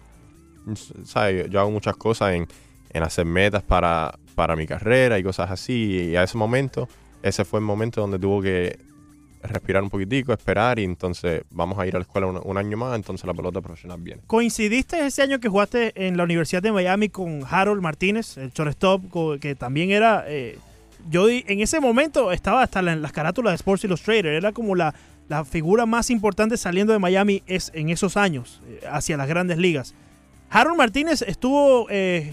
[1.04, 1.50] ¿sabes?
[1.50, 2.48] Yo hago muchas cosas en,
[2.90, 6.10] en hacer metas para, para mi carrera y cosas así.
[6.10, 6.88] Y a ese momento,
[7.22, 8.78] ese fue el momento donde tuvo que
[9.42, 12.96] respirar un poquitico, esperar y entonces vamos a ir a la escuela un, año más,
[12.96, 14.22] entonces la pelota profesional viene.
[14.26, 19.38] ¿Coincidiste ese año que jugaste en la Universidad de Miami con Harold Martínez, el shortstop,
[19.40, 20.58] que también era, eh,
[21.10, 24.26] yo en ese momento estaba hasta en las carátulas de Sports Illustrated.
[24.26, 24.94] Era como la,
[25.28, 29.58] la figura más importante saliendo de Miami es, en esos años, eh, hacia las grandes
[29.58, 29.94] ligas.
[30.50, 32.32] Harold Martínez estuvo eh,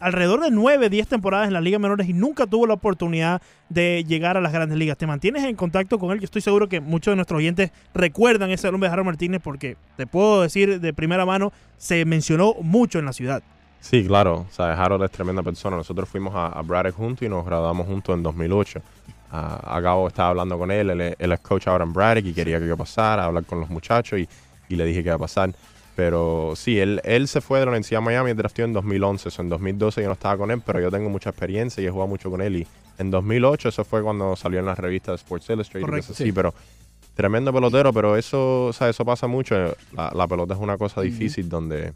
[0.00, 4.04] alrededor de 9, 10 temporadas en las ligas menores y nunca tuvo la oportunidad de
[4.06, 4.96] llegar a las grandes ligas.
[4.96, 6.20] ¿Te mantienes en contacto con él?
[6.20, 9.76] Yo estoy seguro que muchos de nuestros oyentes recuerdan ese nombre de Harold Martínez porque
[9.96, 13.42] te puedo decir de primera mano, se mencionó mucho en la ciudad.
[13.80, 14.46] Sí, claro.
[14.48, 15.76] O sea, Harold es tremenda persona.
[15.76, 18.80] Nosotros fuimos a, Braddock juntos y nos graduamos juntos en 2008.
[19.30, 20.90] Ah, Agabo estaba hablando con él.
[20.90, 23.60] Él, él es coach ahora en Braddock y quería que yo pasara a hablar con
[23.60, 24.18] los muchachos
[24.68, 25.52] y le dije que iba a pasar.
[25.96, 29.28] Pero sí, él, él se fue de la Universidad de Miami y drafteó en 2011.
[29.30, 31.90] Eso en 2012 yo no estaba con él, pero yo tengo mucha experiencia y he
[31.90, 32.56] jugado mucho con él.
[32.56, 32.66] Y
[32.98, 35.86] en 2008 eso fue cuando salió en las revistas Sports Illustrated.
[35.86, 36.30] Correcto, sí.
[36.32, 36.52] pero
[37.14, 39.54] tremendo pelotero, pero eso, o sea, eso pasa mucho.
[39.92, 41.94] La, la pelota es una cosa difícil donde...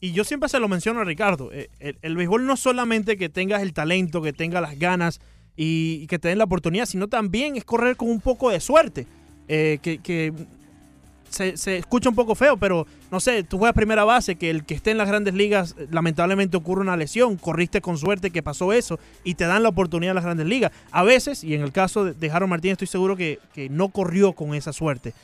[0.00, 1.50] Y yo siempre se lo menciono a Ricardo.
[1.52, 5.20] eh, El, el béisbol no solamente que tengas el talento, que tengas las ganas
[5.56, 8.60] y, y que te den la oportunidad, sino también es correr con un poco de
[8.60, 9.06] suerte.
[9.48, 10.32] Eh, que que
[11.30, 14.74] se, escucha un poco feo, pero no sé, tú juegas primera base, que el que
[14.74, 18.72] esté en las grandes ligas, eh, lamentablemente ocurre una lesión, corriste con suerte que pasó
[18.72, 20.72] eso y te dan la oportunidad en las grandes ligas.
[20.90, 24.32] A veces, y en el caso de, Harold Martínez, estoy seguro que, que no corrió
[24.34, 25.14] con esa suerte.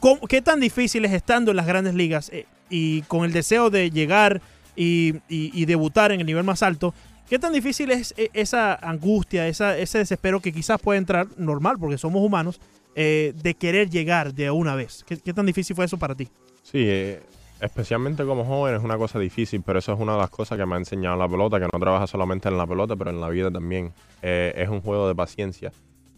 [0.00, 3.68] ¿Cómo- ¿Qué tan difícil es estando en las grandes ligas eh, y con el deseo
[3.70, 4.40] de llegar
[4.74, 6.94] y, y- y debutar en el nivel más alto?
[7.28, 11.76] ¿Qué tan difícil es eh, esa angustia, esa, ese desespero que quizás puede entrar normal,
[11.78, 12.60] porque somos humanos,
[12.94, 15.04] eh, de querer llegar de una vez?
[15.06, 16.28] ¿Qué, tan difícil fue eso para ti?
[16.62, 17.22] Sí, eh,
[17.60, 20.66] especialmente como joven es una cosa difícil, pero eso es una de las cosas que
[20.66, 23.28] me ha enseñado la pelota, que no trabaja solamente en la pelota, pero en la
[23.28, 23.92] vida también.
[24.20, 25.72] Eh, es un juego de paciencia.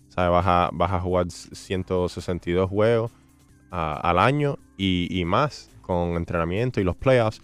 [0.08, 0.30] ¿Sabes?
[0.30, 3.10] Vas a, vas a jugar 162 juegos
[3.70, 7.40] al año y, más con entrenamiento y los playoffs.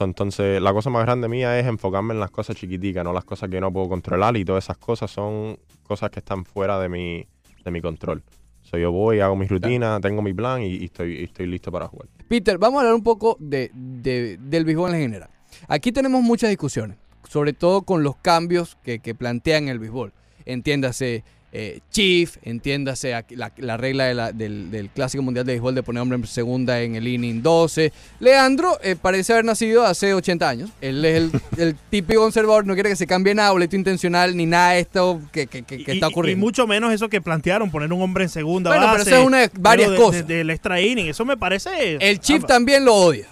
[0.00, 3.48] Entonces, la cosa más grande mía es enfocarme en las cosas chiquiticas, no las cosas
[3.48, 7.26] que no puedo controlar y todas esas cosas son cosas que están fuera de mi,
[7.64, 8.22] de mi control.
[8.64, 11.70] So, yo voy, hago mi rutina, tengo mi plan y, y estoy, y estoy listo
[11.70, 12.08] para jugar.
[12.28, 15.28] Peter, vamos a hablar un poco de, de- del béisbol en general.
[15.68, 16.96] Aquí tenemos muchas discusiones,
[17.28, 20.12] sobre todo con los cambios que, que plantean el béisbol.
[20.46, 21.24] Entiéndase
[21.56, 25.82] eh, Chief, entiéndase la, la regla de la- del, del Clásico Mundial de Béisbol de
[25.84, 27.92] poner hombre en segunda en el inning 12.
[28.18, 30.70] Leandro eh, parece haber nacido hace 80 años.
[30.80, 34.46] Él es el, el típico conservador, no quiere que se cambie nada, boleto intencional, ni
[34.46, 36.40] nada de esto que, que- que- que Y- está ocurriendo.
[36.40, 39.24] Y mucho menos eso que plantearon, poner un hombre en segunda Bueno, pero eso es
[39.24, 40.26] una de varias de- cosas.
[40.26, 41.06] de- del extra inning.
[41.06, 41.96] Eso me parece...
[42.00, 43.26] el Chief ah, también lo odia.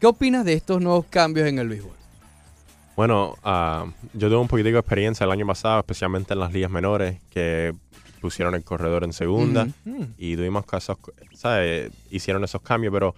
[0.00, 1.97] ¿Qué opinas de estos nuevos cambios en el béisbol?
[2.98, 6.68] Bueno, ah, yo tuve un poquitico de experiencia el año pasado, especialmente en las ligas
[6.68, 7.72] menores, que
[8.20, 10.02] pusieron el corredor en segunda mm.
[10.18, 10.96] y tuvimos casos,
[11.32, 11.92] ¿sabes?
[12.10, 13.14] Hicieron esos cambios, pero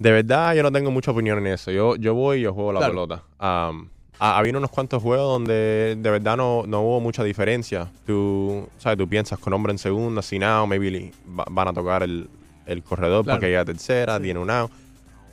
[0.00, 1.70] de verdad yo no tengo mucha opinión en eso.
[1.70, 2.92] Yo, yo voy y yo juego la Claro.
[2.92, 3.22] pelota.
[3.38, 3.86] Um,
[4.18, 7.88] ha, habido unos cuantos juegos donde de verdad no, no hubo mucha diferencia.
[8.04, 8.98] Tú, ¿sabes?
[8.98, 12.28] Tú piensas con hombre en segunda, sin out, maybe va- van a tocar el,
[12.66, 13.36] el corredor Claro.
[13.36, 14.72] para que llegue a tercera, tiene un out.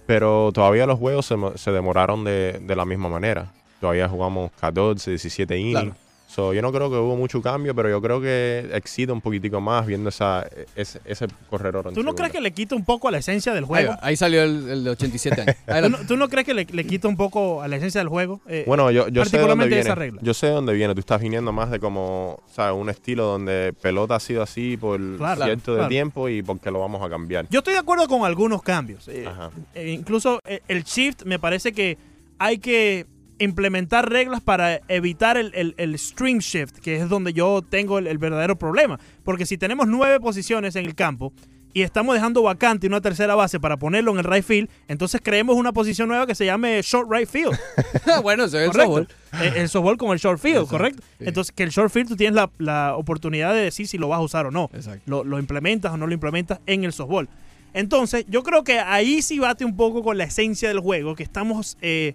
[0.05, 3.51] Pero todavía los juegos se, se demoraron de, de la misma manera.
[3.79, 5.79] Todavía jugamos 14, 17 innings.
[5.81, 6.02] Claro.
[6.33, 9.61] So, yo no creo que hubo mucho cambio, pero yo creo que excita un poquitico
[9.61, 11.83] más viendo esa, ese, ese corredor.
[11.83, 12.13] ¿Tú no segunda.
[12.15, 13.93] crees que le quita un poco a la esencia del juego?
[14.01, 15.55] ahí salió el, el de 87 años.
[15.83, 18.07] ¿Tú no, tú no crees que le, le quita un poco a la esencia del
[18.07, 18.41] juego?
[18.47, 19.81] Eh, Bueno, yo, yo sé de dónde particularmente viene.
[19.81, 20.21] esa regla.
[20.23, 20.93] Yo sé de dónde viene.
[20.95, 22.75] Tú estás viniendo más de como, ¿sabes?
[22.81, 25.83] Un estilo donde pelota ha sido así por Claro, cierto claro.
[25.83, 27.45] de tiempo y porque lo vamos a cambiar.
[27.51, 29.07] Yo estoy de acuerdo con algunos cambios.
[29.07, 29.51] Eh, Ajá.
[29.75, 31.97] eh, incluso eh, el shift me parece que
[32.39, 33.05] hay que
[33.39, 38.07] implementar reglas para evitar el, el- el stream shift, que es donde yo tengo el,
[38.07, 38.99] el verdadero problema.
[39.23, 41.33] Porque si tenemos nueve posiciones en el campo
[41.75, 45.55] y estamos dejando vacante una tercera base para ponerlo en el right field, entonces creemos
[45.55, 47.57] una posición nueva que se llame short right field.
[48.21, 48.93] bueno, se ve el Correcto.
[49.31, 49.41] softball.
[49.41, 51.01] Eh, El softball con el short field, Exacto, correcto.
[51.17, 51.25] sí.
[51.27, 54.19] Entonces, que el short field tú tienes la, la oportunidad de decir si lo vas
[54.19, 54.69] a usar o no.
[54.73, 55.01] Exacto.
[55.07, 57.27] Lo, lo implementas o no lo implementas en el softball.
[57.73, 61.23] Entonces, yo creo que ahí sí bate un poco con la esencia del juego, que
[61.23, 62.13] estamos eh,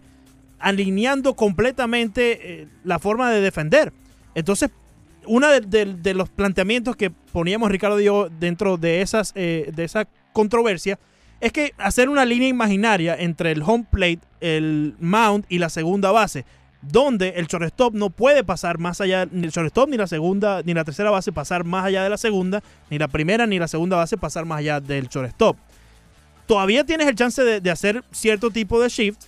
[0.59, 3.93] alineando completamente eh, la forma de defender.
[4.35, 4.71] Entonces,
[5.27, 10.09] uno de, los planteamientos que poníamos Ricardo y yo dentro de, esas, eh, de esa
[10.33, 10.99] controversia
[11.41, 16.11] es que hacer una línea imaginaria entre el home plate, el mound y la segunda
[16.11, 16.45] base,
[16.83, 20.75] donde el shortstop no puede pasar más allá, ni el shortstop ni la segunda, ni
[20.75, 23.97] la tercera base pasar más allá de la segunda, ni la primera ni la segunda
[23.97, 25.57] base pasar más allá del shortstop.
[26.47, 29.23] Todavía tienes el chance de, de hacer cierto tipo de shift,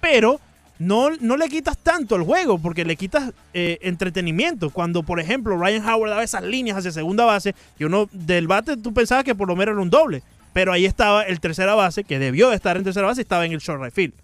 [0.00, 0.40] pero
[0.80, 4.70] no, no le quitas tanto el juego, porque le quitas eh, entretenimiento.
[4.70, 8.76] Cuando, por ejemplo, Ryan Howard daba esas líneas hacia segunda base, y uno del bate
[8.76, 10.22] tú pensabas que por lo menos era un doble.
[10.52, 13.46] Pero ahí estaba el tercera base, que debió de estar en tercera base, y estaba
[13.46, 14.14] en el short right field.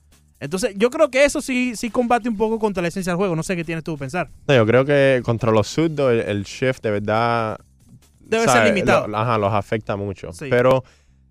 [0.41, 3.37] Entonces, yo creo que eso sí, sí combate un poco contra la esencia del juego.
[3.37, 4.29] No sé qué tienes tú que pensar.
[4.49, 7.59] No, yo creo que contra los zurdos el, el shift de verdad...
[8.21, 9.07] Debe ser limitado.
[9.07, 10.33] Lo- ajá, los afecta mucho.
[10.33, 10.47] Sí.
[10.51, 10.83] Pero,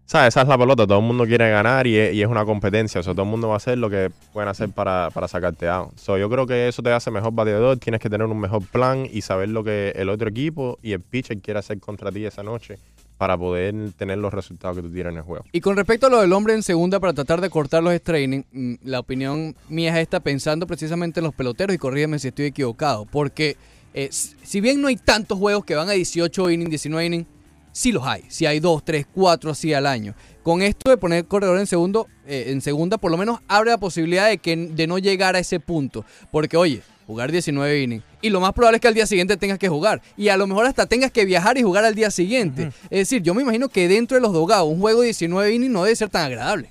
[0.06, 0.30] ¿sabes?
[0.30, 0.88] Esa es la pelota.
[0.88, 3.02] Todo el mundo quiere ganar y es, una competencia.
[3.02, 5.68] O sea, todo el mundo va a hacer lo que pueden hacer para, para sacarte
[5.68, 5.98] out.
[5.98, 7.78] So, yo creo que eso te hace mejor bateador.
[7.78, 11.02] Tienes que tener un mejor plan y saber lo que el otro equipo y el
[11.02, 12.78] pitcher quiere hacer contra ti esa noche
[13.18, 15.46] para poder tener los resultados que tú tienes en el juego.
[15.52, 18.46] Y con respecto a lo del hombre en segunda para tratar de cortar los straining,
[18.52, 22.46] mm, la opinión mía es esta pensando precisamente en los peloteros y corrígeme si estoy
[22.46, 23.56] equivocado, porque
[23.94, 27.28] eh, si bien no hay tantos juegos que van a 18 innings, 19 innings,
[27.76, 30.14] sí los hay, si hay 2, 3, 4 así al año.
[30.44, 33.78] Con esto de poner corredor en segundo, eh, en segunda, por lo menos abre la
[33.78, 38.30] posibilidad de que de no llegar a ese punto, porque oye, jugar 19 innings y
[38.30, 40.66] lo más probable es que al día siguiente tengas que jugar y a lo mejor
[40.68, 42.72] hasta tengas que viajar y jugar al día siguiente.
[42.90, 45.72] Es decir, yo me imagino que dentro de los dogados un juego de 19 innings
[45.74, 46.70] no debe ser tan agradable.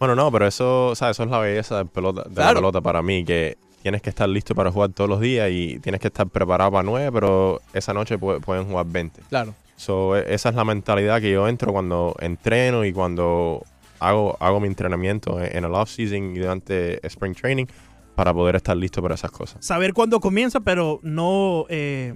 [0.00, 0.92] Bueno, no, pero eso.
[0.92, 2.54] Eso es la belleza de, pelota, de Claro.
[2.54, 5.78] la pelota para mí, que tienes que estar listo para jugar todos los días y
[5.78, 9.22] tienes que estar preparado para nueve, pero esa noche pu- pueden jugar 20.
[9.28, 9.54] Claro.
[9.76, 13.62] So, e- esa es la mentalidad que yo entro cuando entreno y cuando
[14.00, 17.66] hago, hago mi entrenamiento en, el off-season y durante spring training
[18.14, 19.64] para poder estar listo para esas cosas.
[19.64, 22.14] Saber cuándo comienza, pero no eh,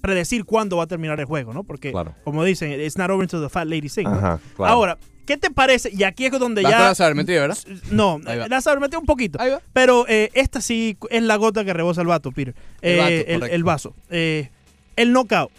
[0.00, 1.64] predecir cuándo va a terminar el juego, ¿no?
[1.64, 2.14] Porque, Claro.
[2.24, 4.10] como dicen, it's not over until the fat lady sings.
[4.10, 4.16] ¿no?
[4.18, 4.72] Ajá, claro.
[4.74, 5.90] Ahora, ¿qué te parece?
[5.94, 6.78] Y aquí es donde Vas ya...
[6.80, 7.56] la sabermetría, ¿verdad?
[7.90, 9.40] No, la sabermetría un poquito.
[9.40, 9.60] Ahí va.
[9.72, 12.54] Pero eh, esta sí es la gota que rebosa el vato, Peter.
[12.82, 13.54] El Eh, vato, el, correcto.
[13.56, 13.94] el vaso.
[14.10, 14.50] Eh,
[14.96, 15.50] el knockout.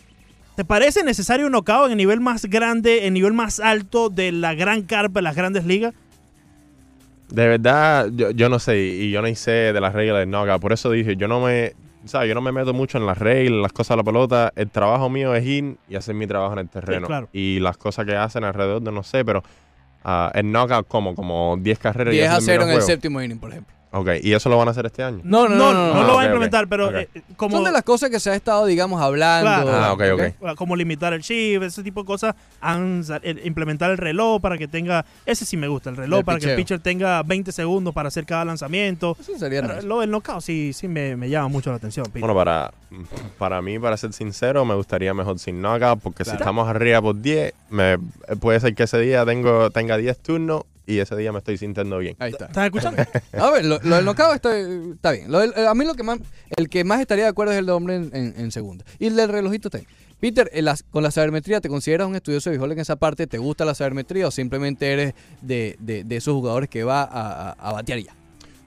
[0.56, 4.10] ¿Te parece necesario un knockout en el nivel más grande, en el nivel más alto
[4.10, 5.94] de la gran carpa de las grandes ligas?
[7.30, 10.62] De verdad, yo, yo no sé, y yo no sé de las reglas del knockout.
[10.62, 11.74] Por eso dije, yo no me,
[12.06, 12.30] ¿sabes?
[12.30, 14.54] Yo no me meto mucho en las reglas, las cosas de la pelota.
[14.56, 17.08] El trabajo mío es ir y hacer mi trabajo en el terreno.
[17.08, 17.30] claro.
[17.34, 19.44] Y las cosas que hacen alrededor de no sé, pero
[20.04, 22.14] ah, el knockout como, como 10 carreras.
[22.14, 23.74] y 10 a hacen 0 en el séptimo inning, por ejemplo.
[23.96, 25.20] Ok, ¿y eso lo van a hacer este año?
[25.24, 25.74] No, no, No, no.
[25.74, 26.08] no, no, no.
[26.08, 26.96] lo Ah, va a implementar, pero ok.
[26.96, 27.58] eh, como...
[27.58, 29.46] Son de las cosas que se ha estado, digamos, hablando.
[29.70, 29.72] Claro.
[29.72, 30.02] Ah, ok,
[30.50, 30.56] ok.
[30.56, 34.68] como limitar el shift, ese tipo de cosas, han el- implementar el reloj para que
[34.68, 38.08] tenga, ese sí me gusta, el reloj para que el pitcher tenga 20 segundos para
[38.08, 39.16] hacer cada lanzamiento.
[39.20, 39.86] Eso sería Pero nice.
[39.88, 42.08] lo del knockout sí, sí me, me llama mucho la atención.
[42.08, 42.22] Peter.
[42.22, 42.74] Bueno, para,
[43.38, 47.22] para mí, para ser sincero, me gustaría mejor sin knockout, porque si estamos arriba por
[47.22, 48.00] 10, me,
[48.40, 51.98] puede ser que ese día tengo, tenga 10 turnos y ese día me estoy sintiendo
[51.98, 52.16] bien.
[52.20, 52.46] Ahí está.
[52.46, 53.02] ¿Estás escuchando?
[53.40, 55.32] A ver, lo, lo del knockout está, está bien.
[55.32, 56.20] Lo del- a mí lo que más,
[56.56, 58.84] el que más estaría de acuerdo es el de hombre en, en- en segunda.
[59.00, 59.90] Y el del relojito también.
[60.20, 63.28] Peter, en las- con la sabermetría, ¿te consideras un estudioso de béisbol en esa parte?
[63.28, 67.50] ¿Te gusta la sabermetría o simplemente eres de, de- de esos jugadores que va a,
[67.50, 68.16] a- a batear ya?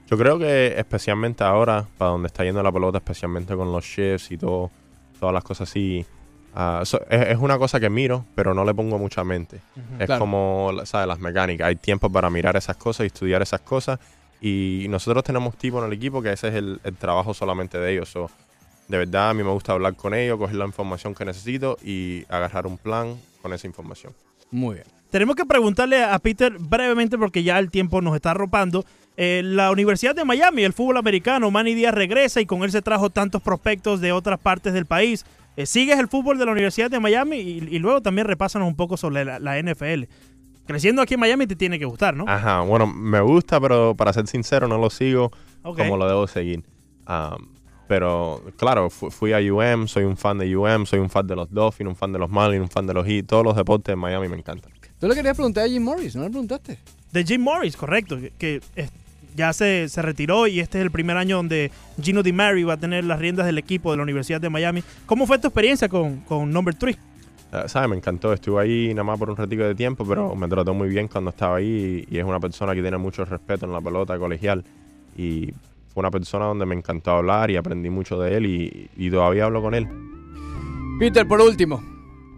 [0.09, 4.31] Yo creo que especialmente ahora, para donde está yendo la pelota, especialmente con los shifts
[4.31, 4.71] y todo,
[5.19, 6.05] todas las cosas así,
[6.59, 9.61] ah, so- es, es una cosa que miro, pero no le pongo mucha mente.
[9.99, 10.19] Es Claro.
[10.19, 11.07] como, ¿sabes?
[11.07, 11.67] Las mecánicas.
[11.67, 13.99] Hay tiempo para mirar esas cosas y estudiar esas cosas.
[14.41, 17.93] Y nosotros tenemos tipos en el equipo que ese es el, el trabajo solamente de
[17.93, 18.09] ellos.
[18.09, 18.29] So,
[18.87, 22.23] de verdad, a mí me gusta hablar con ellos, coger la información que necesito y
[22.29, 24.13] agarrar un plan con esa información.
[24.51, 24.87] Muy bien.
[25.11, 28.83] Tenemos que preguntarle a Peter brevemente porque ya el tiempo nos está arropando.
[29.15, 32.81] Eh, la Universidad de Miami, el fútbol americano, Manny Díaz regresa y con él se
[32.81, 35.25] trajo tantos prospectos de otras partes del país.
[35.57, 37.37] Eh, ¿Sigues el fútbol de la Universidad de Miami?
[37.37, 40.03] Y, y luego también repásanos un poco sobre la, la NFL.
[40.65, 42.25] Creciendo aquí en Miami te tiene que gustar, ¿no?
[42.27, 45.31] Ajá, bueno, me gusta, pero para ser sincero, no lo sigo
[45.83, 46.63] como lo debo seguir.
[47.07, 47.47] Um,
[47.87, 51.35] pero claro, fu- fui a UM, soy un fan de UM, soy un fan de
[51.37, 53.25] los Dolphins, un fan de los Marlins, un fan de los Heat.
[53.27, 54.71] Todos los deportes en Miami me encantan.
[54.99, 56.79] Tú le querías preguntar a Jim Morris, ¿no le preguntaste?
[57.13, 58.89] De Jim Morris, correcto, que, que, eh,
[59.37, 61.71] ya se, se retiró y este es el primer año donde
[62.01, 64.83] Gino DiMari va a tener las riendas del equipo de la Universidad de Miami.
[65.05, 66.97] ¿Cómo fue tu experiencia con, con Number 3?
[67.53, 67.89] Eh, ¿Sabes?
[67.89, 68.33] Me encantó.
[68.33, 71.29] Estuve ahí nada más por un ratito de tiempo, pero me trató muy bien cuando
[71.29, 74.65] estaba ahí y, y es una persona que tiene mucho respeto en la pelota colegial.
[75.15, 75.53] Y
[75.93, 79.45] fue una persona donde me encantó hablar y aprendí mucho de él y, y todavía
[79.45, 79.87] hablo con él.
[80.99, 81.81] Peter, por último.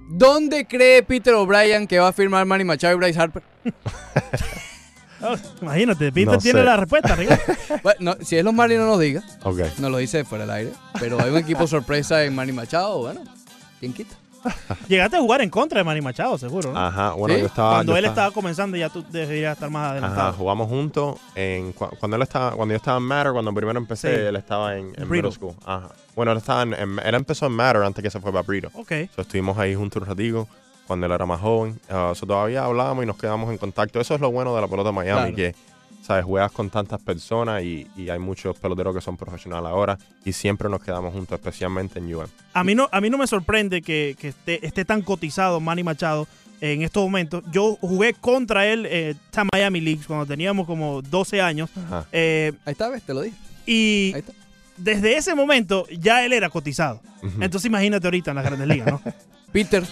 [0.09, 3.43] ¿Dónde cree Peter O'Brien que va a firmar Manny Machado y Bryce Harper?
[5.21, 6.65] Oh, imagínate, Peter No tiene sé.
[6.65, 7.15] la respuesta.
[7.15, 7.43] Ricardo.
[7.83, 9.59] Bueno, no, si es los Marlins no nos diga, Ok.
[9.77, 10.71] nos lo dice fuera del aire.
[10.99, 13.21] Pero hay un equipo sorpresa en Manny Machado, bueno,
[13.79, 14.15] ¿quién quita?
[14.87, 16.79] Llegaste a jugar en contra de Manny Machado, seguro, ¿no?
[16.79, 17.41] Ajá, bueno, ¿Sí?
[17.41, 17.73] yo estaba.
[17.75, 20.33] Cuando yo él estaba- estaba comenzando ya tú deberías estar más Ajá, adelantado.
[20.33, 24.15] jugamos juntos en cu- cuando él estaba cuando yo estaba en Matter, cuando primero empecé,
[24.15, 24.21] Sí.
[24.21, 25.27] él estaba en, en Brito.
[25.27, 25.53] middle school.
[25.65, 25.89] Ajá.
[26.15, 28.69] Bueno, él estaba en, en- él empezó en Matter antes que se fue para Brito.
[28.75, 28.91] Ok.
[29.15, 30.47] So, estuvimos ahí juntos un ratico
[30.89, 31.79] cuando él era más joven.
[31.89, 34.01] Uh, so, todavía hablábamos y nos quedamos en contacto.
[34.01, 35.35] Eso es lo bueno de la pelota de Miami, Claro.
[35.35, 35.55] que
[36.01, 40.33] sabes, juegas con tantas personas y, y hay muchos peloteros que son profesionales ahora y
[40.33, 42.25] siempre nos quedamos juntos, especialmente en UM.
[42.53, 45.83] A mí no, a mí no me sorprende que, que esté, esté tan cotizado Manny
[45.83, 46.27] Machado
[46.61, 47.43] en estos momentos.
[47.51, 51.69] Yo jugué contra él eh, en Miami Leagues cuando teníamos como 12 años.
[51.85, 52.05] Ajá.
[52.11, 53.35] Eh, Ahí está, ves, te lo dije.
[53.67, 54.33] y Ahí está.
[54.77, 57.01] desde ese momento ya él era cotizado.
[57.39, 59.01] Entonces imagínate ahorita en las grandes ligas, ¿no?
[59.51, 59.83] Peter,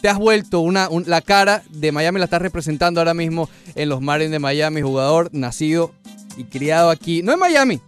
[0.00, 3.88] te has vuelto una, un- la cara de Miami, la estás representando ahora mismo en
[3.88, 5.92] los Marlins de Miami, jugador nacido
[6.36, 7.80] y criado aquí, no en Miami,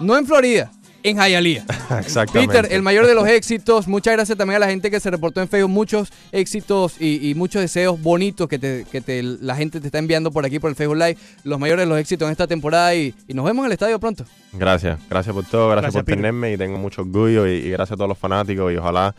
[0.00, 0.70] no en Florida,
[1.04, 1.64] en Hialeah.
[2.00, 2.54] Exactamente.
[2.60, 3.88] Peter, el mayor de los éxitos.
[3.88, 5.70] Muchas gracias también a la gente que se reportó en Facebook.
[5.70, 9.98] Muchos éxitos y, y muchos deseos bonitos que, te, que te- la gente te está
[9.98, 11.16] enviando por aquí por el Facebook Live.
[11.44, 13.98] Los mayores de los éxitos en esta temporada y, y nos vemos en el estadio
[13.98, 14.24] pronto.
[14.52, 16.18] Gracias, gracias por todo, gracias, Gracias, por Peter.
[16.18, 19.12] tenerme y tengo mucho orgullo y, y gracias a todos los fanáticos y ojalá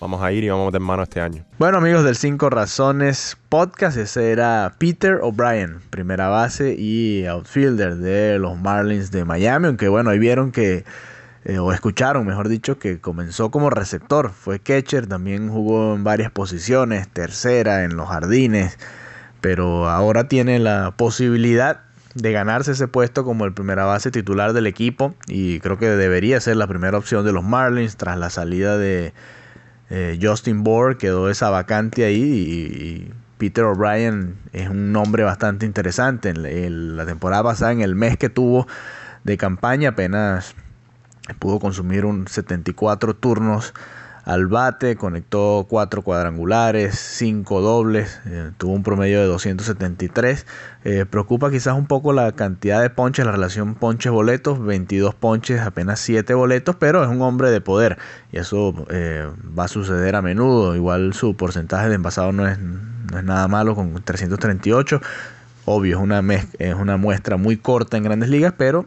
[0.00, 1.44] vamos a ir y vamos a meter mano este año.
[1.58, 8.38] Bueno amigos del 5 Razones Podcast, ese era Peter O'Brien, primera base y outfielder de
[8.38, 10.84] los Marlins de Miami, aunque bueno, ahí vieron que,
[11.44, 16.30] eh, o escucharon mejor dicho, que comenzó como receptor, fue catcher, también jugó en varias
[16.30, 18.78] posiciones, tercera, en los jardines,
[19.40, 21.80] pero ahora tiene la posibilidad
[22.14, 26.40] de ganarse ese puesto como el primera base titular del equipo y creo que debería
[26.40, 29.12] ser la primera opción de los Marlins tras la salida de
[29.90, 36.30] eh, Justin Bohr quedó esa vacante ahí y, Peter O'Brien es un nombre bastante interesante.
[36.30, 38.66] En la, en la temporada pasada, en el mes que tuvo
[39.22, 40.56] de campaña, apenas
[41.38, 43.74] pudo consumir un 74 turnos
[44.28, 50.44] al bate, conectó cuatro cuadrangulares, cinco dobles, eh, tuvo un promedio de 273.
[50.84, 56.00] Eh, preocupa quizás un poco la cantidad de ponches, la relación ponches-boletos, 22 ponches, apenas
[56.00, 57.96] 7 boletos, pero es un hombre de poder
[58.30, 59.26] y eso eh,
[59.58, 60.76] va a suceder a menudo.
[60.76, 65.00] Igual su porcentaje de envasado no es, no es nada malo con 338.
[65.64, 66.22] Obvio, es una,
[66.58, 68.84] es una muestra muy corta en grandes ligas, pero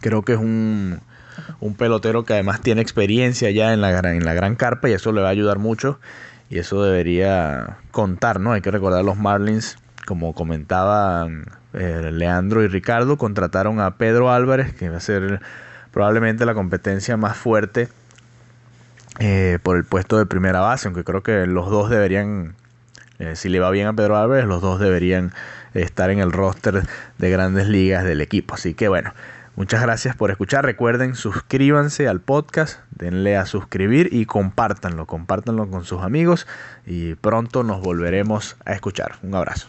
[0.00, 0.98] creo que es un,
[1.60, 4.92] un pelotero que además tiene experiencia ya en la, gran, en la gran carpa y
[4.92, 5.98] eso le va a ayudar mucho
[6.50, 8.52] y eso debería contar, ¿no?
[8.52, 14.74] Hay que recordar los Marlins, como comentaban eh, Leandro y Ricardo, contrataron a Pedro Álvarez,
[14.74, 15.40] que va a ser
[15.92, 17.88] probablemente la competencia más fuerte
[19.20, 22.54] eh, por el puesto de primera base, aunque creo que los dos deberían,
[23.20, 25.32] eh, si le va bien a Pedro Álvarez, los dos deberían
[25.74, 26.82] estar en el roster
[27.18, 28.54] de grandes ligas del equipo.
[28.54, 29.12] Así que bueno,
[29.60, 30.64] muchas gracias por escuchar.
[30.64, 36.46] Recuerden, suscríbanse al podcast, denle a suscribir y compártanlo, compártanlo con sus amigos
[36.86, 39.16] y pronto nos volveremos a escuchar.
[39.22, 39.68] Un abrazo.